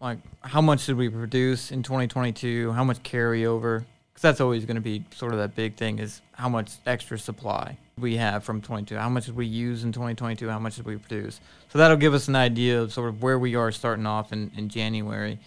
like 0.00 0.18
how 0.42 0.60
much 0.60 0.86
did 0.86 0.96
we 0.96 1.08
produce 1.08 1.72
in 1.72 1.82
2022, 1.82 2.72
how 2.72 2.84
much 2.84 3.02
carryover, 3.02 3.84
because 4.12 4.22
that's 4.22 4.40
always 4.40 4.64
going 4.64 4.76
to 4.76 4.80
be 4.80 5.04
sort 5.14 5.32
of 5.32 5.38
that 5.38 5.54
big 5.56 5.76
thing 5.76 5.98
is 5.98 6.22
how 6.32 6.48
much 6.48 6.72
extra 6.86 7.18
supply 7.18 7.76
we 7.98 8.16
have 8.16 8.44
from 8.44 8.60
22. 8.60 8.96
How 8.96 9.08
much 9.08 9.26
did 9.26 9.36
we 9.36 9.46
use 9.46 9.84
in 9.84 9.92
2022? 9.92 10.48
How 10.48 10.58
much 10.58 10.76
did 10.76 10.86
we 10.86 10.96
produce? 10.96 11.40
So 11.68 11.78
that'll 11.78 11.96
give 11.96 12.14
us 12.14 12.28
an 12.28 12.36
idea 12.36 12.80
of 12.80 12.92
sort 12.92 13.08
of 13.08 13.22
where 13.22 13.38
we 13.38 13.56
are 13.56 13.72
starting 13.72 14.06
off 14.06 14.32
in, 14.32 14.50
in 14.56 14.68
January, 14.68 15.38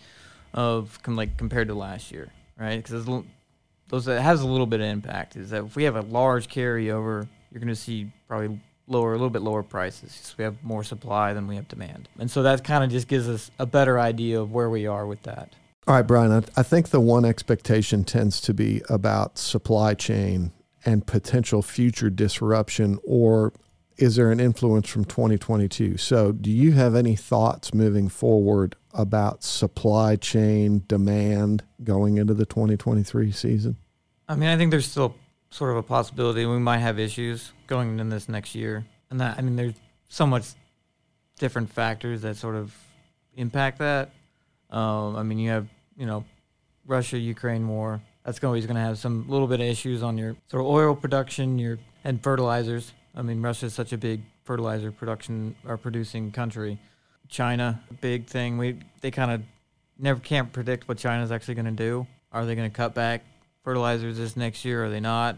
of 0.54 1.00
com- 1.02 1.16
like 1.16 1.38
compared 1.38 1.70
to 1.70 1.74
last 1.74 2.12
year, 2.12 2.32
right? 2.60 2.84
Because 2.84 3.06
those 3.88 4.08
it 4.08 4.22
has 4.22 4.42
a 4.42 4.48
little 4.48 4.66
bit 4.66 4.82
of 4.82 4.88
impact. 4.88 5.36
Is 5.36 5.52
that 5.52 5.64
if 5.64 5.76
we 5.76 5.84
have 5.84 5.96
a 5.96 6.02
large 6.02 6.50
carryover, 6.50 7.28
you're 7.52 7.60
going 7.60 7.68
to 7.68 7.76
see 7.76 8.12
probably 8.28 8.60
lower, 8.92 9.12
a 9.12 9.16
little 9.16 9.30
bit 9.30 9.42
lower 9.42 9.64
prices. 9.64 10.12
So 10.12 10.36
we 10.38 10.44
have 10.44 10.64
more 10.64 10.84
supply 10.84 11.34
than 11.34 11.48
we 11.48 11.56
have 11.56 11.68
demand, 11.68 12.10
and 12.20 12.30
so 12.30 12.44
that 12.44 12.64
kind 12.64 12.84
of 12.84 12.92
just 12.92 13.08
gives 13.08 13.28
us 13.28 13.52
a 13.58 13.66
better 13.66 14.00
idea 14.00 14.40
of 14.40 14.52
where 14.52 14.70
we 14.70 14.86
are 14.88 15.08
with 15.08 15.24
that. 15.24 15.54
All 15.88 15.96
right, 15.96 16.06
Brian, 16.06 16.32
I, 16.32 16.60
I 16.60 16.64
think 16.64 16.90
the 16.90 17.00
one 17.00 17.26
expectation 17.26 18.04
tends 18.04 18.40
to 18.42 18.54
be 18.54 18.82
about 18.88 19.40
supply 19.40 19.96
chain 19.96 20.52
and 20.86 21.06
potential 21.06 21.62
future 21.62 22.10
disruption, 22.10 23.00
or 23.04 23.54
is 23.98 24.16
there 24.16 24.32
an 24.32 24.40
influence 24.40 24.88
from 24.88 25.06
2022? 25.06 25.98
So, 25.98 26.32
do 26.32 26.52
you 26.52 26.74
have 26.74 26.96
any 26.96 27.16
thoughts 27.16 27.74
moving 27.74 28.10
forward 28.10 28.76
about 28.94 29.44
supply 29.44 30.16
chain 30.16 30.84
demand 30.88 31.64
going 31.84 32.18
into 32.18 32.34
the 32.34 32.46
2023 32.46 33.32
season? 33.32 33.78
I 34.28 34.36
mean, 34.36 34.50
I 34.50 34.58
think 34.58 34.72
there's 34.72 34.90
still 34.90 35.16
sort 35.52 35.72
of 35.72 35.78
a 35.78 35.84
possibility 35.84 36.46
we 36.46 36.58
might 36.58 36.80
have 36.80 36.98
issues 36.98 37.52
going 37.68 38.00
into 38.00 38.06
this 38.06 38.28
next 38.28 38.56
year, 38.56 38.86
and 39.10 39.20
that 39.20 39.38
I 39.38 39.42
mean, 39.42 39.56
there's 39.56 39.76
so 40.10 40.26
much 40.26 40.46
different 41.38 41.70
factors 41.70 42.22
that 42.24 42.38
sort 42.38 42.56
of 42.56 42.76
impact 43.36 43.80
that. 43.80 44.10
Um, 44.70 45.16
I 45.16 45.24
mean, 45.24 45.38
you 45.38 45.50
have 45.52 45.68
you 45.98 46.06
know 46.06 46.24
Russia 46.88 47.20
Ukraine 47.20 47.68
war. 47.68 48.02
That's 48.24 48.44
always 48.44 48.66
going 48.66 48.76
to 48.76 48.82
have 48.82 48.98
some 48.98 49.28
little 49.28 49.48
bit 49.48 49.60
of 49.60 49.66
issues 49.66 50.04
on 50.04 50.18
your 50.18 50.36
sort 50.48 50.62
of 50.62 50.68
oil 50.68 50.96
production, 50.96 51.60
your 51.60 51.78
and 52.04 52.24
fertilizers. 52.24 52.94
I 53.14 53.22
mean, 53.22 53.42
Russia 53.42 53.68
is 53.68 53.74
such 53.74 53.94
a 53.94 53.98
big 53.98 54.22
fertilizer 54.44 54.92
production 54.92 55.56
or 55.68 55.78
producing 55.78 56.32
country. 56.32 56.80
China, 57.28 57.82
big 58.00 58.28
thing. 58.28 58.58
We 58.58 58.80
they 59.02 59.12
kind 59.12 59.32
of 59.32 59.42
never 60.00 60.20
can't 60.20 60.52
predict 60.52 60.88
what 60.88 60.98
China's 60.98 61.32
actually 61.32 61.56
going 61.56 61.66
to 61.66 61.72
do. 61.72 62.08
Are 62.32 62.46
they 62.46 62.56
going 62.56 62.70
to 62.70 62.76
cut 62.76 62.96
back 62.96 63.24
fertilizers 63.64 64.18
this 64.18 64.36
next 64.36 64.66
year? 64.66 64.86
Are 64.86 64.90
they 64.90 65.00
not? 65.00 65.38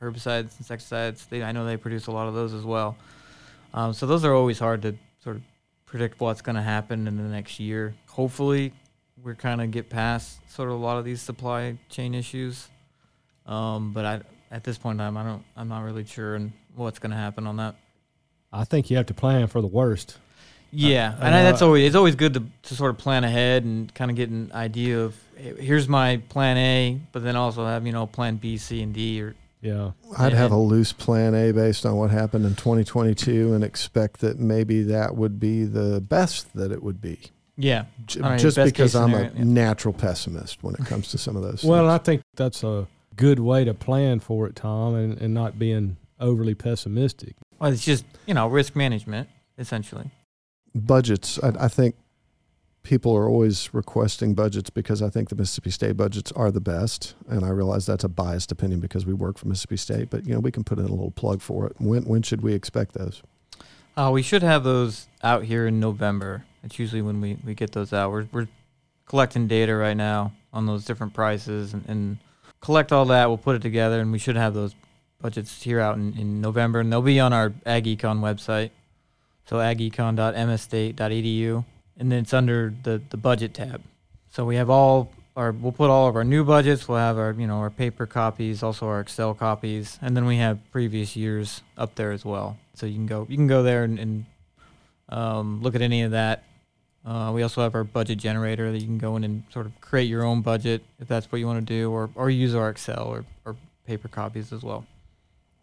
Herbicides, 0.00 0.58
insecticides. 0.58 1.26
They, 1.26 1.42
I 1.42 1.52
know 1.52 1.64
they 1.64 1.76
produce 1.76 2.06
a 2.06 2.10
lot 2.10 2.28
of 2.28 2.34
those 2.34 2.54
as 2.54 2.64
well. 2.64 2.96
Um, 3.74 3.92
so 3.92 4.06
those 4.06 4.24
are 4.24 4.34
always 4.34 4.58
hard 4.58 4.82
to 4.82 4.94
sort 5.22 5.36
of 5.36 5.42
predict 5.86 6.20
what's 6.20 6.42
going 6.42 6.56
to 6.56 6.62
happen 6.62 7.06
in 7.06 7.16
the 7.16 7.22
next 7.22 7.60
year. 7.60 7.94
Hopefully, 8.08 8.72
we're 9.22 9.34
kind 9.34 9.60
of 9.60 9.70
get 9.70 9.88
past 9.88 10.38
sort 10.50 10.68
of 10.68 10.74
a 10.74 10.78
lot 10.78 10.98
of 10.98 11.04
these 11.04 11.20
supply 11.20 11.76
chain 11.88 12.14
issues. 12.14 12.68
Um, 13.46 13.92
but 13.92 14.04
I, 14.04 14.20
at 14.50 14.64
this 14.64 14.78
point 14.78 15.00
in 15.00 15.04
time, 15.04 15.16
I 15.16 15.24
don't, 15.24 15.44
I'm 15.56 15.68
not 15.68 15.84
really 15.84 16.04
sure 16.04 16.34
and 16.34 16.52
what's 16.74 16.98
going 16.98 17.10
to 17.10 17.16
happen 17.16 17.46
on 17.46 17.56
that. 17.56 17.76
I 18.52 18.64
think 18.64 18.90
you 18.90 18.96
have 18.96 19.06
to 19.06 19.14
plan 19.14 19.46
for 19.46 19.60
the 19.60 19.66
worst. 19.66 20.18
Yeah, 20.74 21.14
and 21.20 21.34
that's 21.34 21.60
always 21.60 21.86
it's 21.86 21.96
always 21.96 22.16
good 22.16 22.32
to, 22.34 22.42
to 22.62 22.74
sort 22.74 22.90
of 22.90 22.98
plan 22.98 23.24
ahead 23.24 23.64
and 23.64 23.92
kind 23.94 24.10
of 24.10 24.16
get 24.16 24.30
an 24.30 24.50
idea 24.54 25.00
of 25.00 25.14
here's 25.58 25.88
my 25.88 26.18
plan 26.28 26.56
A, 26.56 27.00
but 27.12 27.22
then 27.24 27.36
also 27.36 27.66
have 27.66 27.86
you 27.86 27.92
know 27.92 28.06
plan 28.06 28.36
B, 28.36 28.56
C, 28.56 28.82
and 28.82 28.94
D. 28.94 29.20
Or 29.22 29.34
Yeah. 29.60 29.92
I'd 30.18 30.32
have 30.32 30.52
a 30.52 30.56
loose 30.56 30.92
plan 30.92 31.34
A 31.34 31.52
based 31.52 31.84
on 31.86 31.96
what 31.96 32.10
happened 32.10 32.44
in 32.46 32.54
2022 32.54 33.52
and 33.54 33.62
expect 33.64 34.20
that 34.20 34.38
maybe 34.38 34.82
that 34.84 35.16
would 35.16 35.38
be 35.40 35.64
the 35.64 36.00
best 36.00 36.52
that 36.54 36.70
it 36.72 36.82
would 36.82 37.00
be. 37.00 37.18
yeah, 37.56 37.84
J- 38.06 38.20
All 38.20 38.30
right, 38.30 38.40
just 38.40 38.56
because 38.56 38.94
I'm 38.96 39.10
scenario, 39.10 39.30
a 39.32 39.38
yeah. 39.38 39.44
natural 39.44 39.94
pessimist 39.94 40.62
when 40.62 40.74
it 40.74 40.86
comes 40.86 41.08
to 41.08 41.18
some 41.18 41.36
of 41.36 41.42
those. 41.42 41.62
Well, 41.72 41.84
things. 41.84 42.00
I 42.00 42.02
think 42.02 42.22
that's 42.34 42.64
a 42.64 42.86
good 43.16 43.38
way 43.40 43.64
to 43.64 43.74
plan 43.74 44.20
for 44.20 44.46
it, 44.46 44.56
Tom, 44.56 44.94
and, 44.94 45.18
and 45.20 45.34
not 45.34 45.58
being 45.58 45.96
overly 46.18 46.54
pessimistic. 46.54 47.34
well, 47.58 47.70
it's 47.72 47.84
just 47.84 48.04
you 48.26 48.34
know 48.34 48.46
risk 48.48 48.74
management 48.76 49.28
essentially. 49.58 50.10
budgets. 50.74 51.38
I, 51.42 51.52
I 51.64 51.68
think 51.68 51.94
people 52.82 53.16
are 53.16 53.28
always 53.28 53.72
requesting 53.72 54.34
budgets 54.34 54.70
because 54.70 55.02
I 55.02 55.08
think 55.08 55.28
the 55.28 55.36
Mississippi 55.36 55.70
State 55.70 55.96
budgets 55.96 56.32
are 56.32 56.50
the 56.50 56.60
best, 56.60 57.14
and 57.28 57.44
I 57.44 57.50
realize 57.50 57.86
that's 57.86 58.04
a 58.04 58.08
biased 58.08 58.52
opinion 58.52 58.80
because 58.80 59.06
we 59.06 59.14
work 59.14 59.38
for 59.38 59.48
Mississippi 59.48 59.76
State. 59.76 60.10
But 60.10 60.26
you 60.26 60.34
know, 60.34 60.40
we 60.40 60.50
can 60.50 60.64
put 60.64 60.78
in 60.78 60.86
a 60.86 60.88
little 60.88 61.10
plug 61.10 61.40
for 61.40 61.66
it. 61.66 61.74
When 61.78 62.04
when 62.04 62.22
should 62.22 62.42
we 62.42 62.54
expect 62.54 62.94
those? 62.94 63.22
Uh, 63.96 64.10
we 64.12 64.22
should 64.22 64.42
have 64.42 64.64
those 64.64 65.06
out 65.22 65.44
here 65.44 65.66
in 65.66 65.78
November. 65.78 66.44
It's 66.64 66.78
usually 66.78 67.02
when 67.02 67.20
we, 67.20 67.36
we 67.44 67.54
get 67.54 67.72
those 67.72 67.92
out. 67.92 68.10
We're, 68.10 68.26
we're 68.32 68.48
collecting 69.04 69.48
data 69.48 69.74
right 69.74 69.96
now 69.96 70.32
on 70.52 70.66
those 70.66 70.86
different 70.86 71.12
prices 71.12 71.74
and, 71.74 71.84
and 71.86 72.18
collect 72.60 72.92
all 72.92 73.04
that. 73.06 73.28
We'll 73.28 73.38
put 73.38 73.56
it 73.56 73.62
together, 73.62 74.00
and 74.00 74.10
we 74.10 74.18
should 74.18 74.36
have 74.36 74.54
those 74.54 74.74
budgets 75.20 75.62
here 75.62 75.80
out 75.80 75.96
in, 75.96 76.16
in 76.16 76.40
November, 76.40 76.80
and 76.80 76.90
they'll 76.90 77.02
be 77.02 77.20
on 77.20 77.34
our 77.34 77.50
AgEcon 77.50 78.20
website. 78.20 78.70
So 79.44 79.56
agecon.msstate.edu, 79.56 81.64
and 81.98 82.10
then 82.10 82.20
it's 82.20 82.32
under 82.34 82.72
the, 82.82 83.00
the 83.10 83.16
budget 83.16 83.54
tab. 83.54 83.82
So 84.30 84.44
we 84.44 84.56
have 84.56 84.70
all 84.70 85.10
our 85.36 85.52
we'll 85.52 85.72
put 85.72 85.88
all 85.90 86.08
of 86.08 86.16
our 86.16 86.24
new 86.24 86.44
budgets. 86.44 86.88
We'll 86.88 86.98
have 86.98 87.18
our 87.18 87.32
you 87.32 87.46
know 87.46 87.58
our 87.58 87.70
paper 87.70 88.06
copies, 88.06 88.62
also 88.62 88.86
our 88.86 89.00
Excel 89.00 89.34
copies, 89.34 89.98
and 90.02 90.16
then 90.16 90.24
we 90.26 90.36
have 90.38 90.58
previous 90.72 91.16
years 91.16 91.62
up 91.76 91.94
there 91.94 92.12
as 92.12 92.24
well. 92.24 92.56
So 92.74 92.86
you 92.86 92.94
can 92.94 93.06
go 93.06 93.26
you 93.28 93.36
can 93.36 93.46
go 93.46 93.62
there 93.62 93.84
and, 93.84 93.98
and 93.98 94.24
um, 95.08 95.60
look 95.62 95.74
at 95.74 95.82
any 95.82 96.02
of 96.02 96.12
that. 96.12 96.44
Uh, 97.04 97.32
we 97.34 97.42
also 97.42 97.62
have 97.62 97.74
our 97.74 97.82
budget 97.84 98.16
generator 98.18 98.70
that 98.70 98.78
you 98.78 98.86
can 98.86 98.98
go 98.98 99.16
in 99.16 99.24
and 99.24 99.42
sort 99.52 99.66
of 99.66 99.78
create 99.80 100.04
your 100.08 100.22
own 100.22 100.40
budget 100.40 100.82
if 101.00 101.08
that's 101.08 101.30
what 101.32 101.38
you 101.38 101.46
want 101.46 101.58
to 101.66 101.74
do, 101.74 101.90
or 101.90 102.10
or 102.14 102.30
use 102.30 102.54
our 102.54 102.70
Excel 102.70 103.06
or, 103.08 103.24
or 103.44 103.56
paper 103.86 104.08
copies 104.08 104.52
as 104.52 104.62
well. 104.62 104.86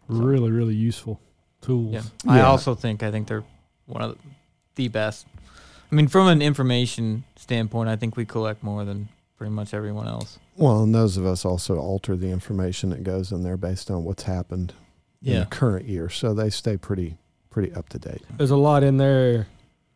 So- 0.09 0.15
Really, 0.15 0.51
really 0.51 0.75
useful 0.75 1.19
tools. 1.61 1.93
Yeah. 1.93 2.01
I 2.31 2.41
also 2.41 2.75
think 2.75 3.03
I 3.03 3.11
think 3.11 3.27
they're 3.27 3.43
one 3.85 4.01
of 4.01 4.17
the 4.75 4.87
best. 4.87 5.25
I 5.91 5.95
mean, 5.95 6.07
from 6.07 6.27
an 6.27 6.41
information 6.41 7.23
standpoint, 7.35 7.89
I 7.89 7.95
think 7.95 8.15
we 8.15 8.25
collect 8.25 8.63
more 8.63 8.85
than 8.85 9.09
pretty 9.37 9.51
much 9.51 9.73
everyone 9.73 10.07
else. 10.07 10.37
Well, 10.55 10.83
and 10.83 10.93
those 10.93 11.17
of 11.17 11.25
us 11.25 11.45
also 11.45 11.77
alter 11.77 12.15
the 12.15 12.29
information 12.29 12.89
that 12.91 13.03
goes 13.03 13.31
in 13.31 13.43
there 13.43 13.57
based 13.57 13.89
on 13.89 14.03
what's 14.03 14.23
happened 14.23 14.73
in 15.23 15.39
the 15.39 15.45
current 15.45 15.87
year, 15.87 16.09
so 16.09 16.33
they 16.33 16.49
stay 16.49 16.77
pretty 16.77 17.17
pretty 17.49 17.73
up 17.73 17.89
to 17.89 17.99
date. 17.99 18.21
There's 18.37 18.51
a 18.51 18.57
lot 18.57 18.83
in 18.83 18.97
there 18.97 19.47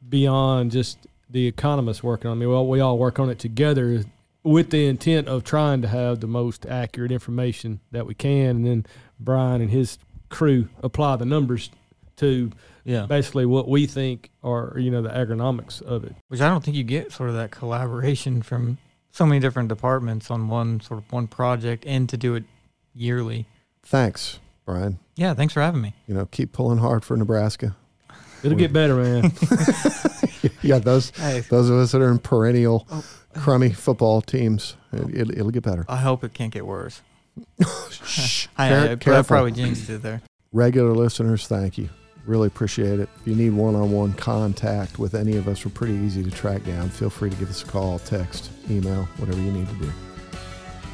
beyond 0.10 0.72
just 0.72 0.98
the 1.30 1.48
economists 1.48 2.04
working 2.04 2.30
on 2.30 2.40
me. 2.40 2.46
Well, 2.46 2.68
we 2.68 2.80
all 2.80 2.98
work 2.98 3.20
on 3.20 3.30
it 3.30 3.40
together 3.40 4.04
with 4.44 4.72
the 4.72 4.88
intent 4.88 5.28
of 5.28 5.44
trying 5.44 5.82
to 5.82 5.88
have 5.88 6.20
the 6.20 6.28
most 6.28 6.66
accurate 6.66 7.12
information 7.12 7.80
that 7.92 8.06
we 8.06 8.14
can, 8.14 8.58
and 8.58 8.66
then 8.66 8.86
Brian 9.20 9.62
and 9.62 9.70
his 9.70 9.98
crew 10.30 10.68
apply 10.82 11.16
the 11.16 11.26
numbers 11.26 11.70
to 12.18 12.52
Yeah. 12.86 13.06
basically 13.06 13.46
what 13.46 13.68
we 13.70 13.86
think 13.86 14.30
are 14.44 14.74
you 14.78 14.92
know 14.92 15.02
the 15.02 15.10
agronomics 15.10 15.82
of 15.82 16.04
it. 16.04 16.16
Which 16.28 16.42
I 16.42 16.50
don't 16.50 16.64
think 16.64 16.76
you 16.78 16.84
get 16.84 17.12
sort 17.12 17.30
of 17.30 17.36
that 17.36 17.52
collaboration 17.52 18.42
from 18.42 18.78
so 19.12 19.26
many 19.26 19.40
different 19.40 19.70
departments 19.70 20.30
on 20.32 20.48
one 20.50 20.82
sort 20.82 21.00
of 21.00 21.12
one 21.12 21.28
project 21.28 21.86
and 21.86 22.10
to 22.10 22.18
do 22.18 22.36
it 22.36 22.44
yearly. 22.96 23.46
Thanks, 23.84 24.40
Brian. 24.66 25.00
Yeah. 25.16 25.34
Thanks 25.34 25.54
for 25.54 25.62
having 25.62 25.82
me. 25.82 25.94
You 26.08 26.16
know, 26.16 26.26
keep 26.26 26.52
pulling 26.52 26.80
hard 26.80 27.06
for 27.06 27.16
Nebraska. 27.16 27.76
It'll 28.44 28.58
get 28.58 28.74
better, 28.74 28.96
man. 28.96 29.32
yeah, 30.62 30.78
those 30.80 31.10
Hey, 31.16 31.40
those 31.50 31.70
of 31.70 31.78
us 31.78 31.92
that 31.94 32.02
are 32.02 32.12
in 32.12 32.20
perennial 32.20 32.86
Oh. 32.92 33.04
crummy 33.42 33.72
football 33.72 34.22
teams, 34.22 34.76
it, 34.92 35.10
it, 35.30 35.38
it'll 35.38 35.50
get 35.52 35.64
better. 35.64 35.86
I 35.88 35.98
hope 35.98 36.24
it 36.24 36.34
can't 36.34 36.52
get 36.52 36.66
worse. 36.66 37.02
Shh. 37.92 38.48
I, 38.58 38.68
Care- 38.70 38.80
I, 38.82 38.92
I 38.92 38.96
careful. 38.98 39.24
probably 39.24 39.52
jinxed 39.54 39.90
it 39.90 40.02
there. 40.02 40.22
Regular 40.52 40.94
listeners, 40.94 41.48
thank 41.48 41.78
you. 41.78 41.90
Really 42.26 42.48
appreciate 42.48 43.00
it. 43.00 43.10
If 43.20 43.28
you 43.28 43.36
need 43.36 43.52
one 43.52 43.76
on 43.76 43.92
one 43.92 44.14
contact 44.14 44.98
with 44.98 45.14
any 45.14 45.36
of 45.36 45.48
us, 45.48 45.66
we're 45.66 45.72
pretty 45.72 45.96
easy 45.96 46.24
to 46.24 46.32
track 46.32 46.64
down. 46.64 46.90
Feel 46.90 47.10
free 47.10 47.30
to 47.30 47.36
give 47.36 47.50
us 47.50 47.64
a 47.64 47.66
call, 47.66 48.00
text, 48.00 48.50
email, 48.70 49.04
whatever 49.18 49.42
you 49.42 49.52
need 49.52 49.68
to 49.68 49.76
do. 49.76 49.92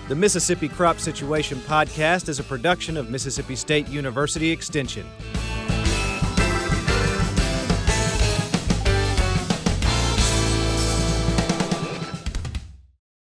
The 0.07 0.15
Mississippi 0.15 0.67
Crop 0.67 0.99
Situation 0.99 1.59
Podcast 1.59 2.29
is 2.29 2.39
a 2.39 2.43
production 2.43 2.97
of 2.97 3.11
Mississippi 3.11 3.55
State 3.55 3.87
University 3.89 4.49
Extension. 4.49 5.05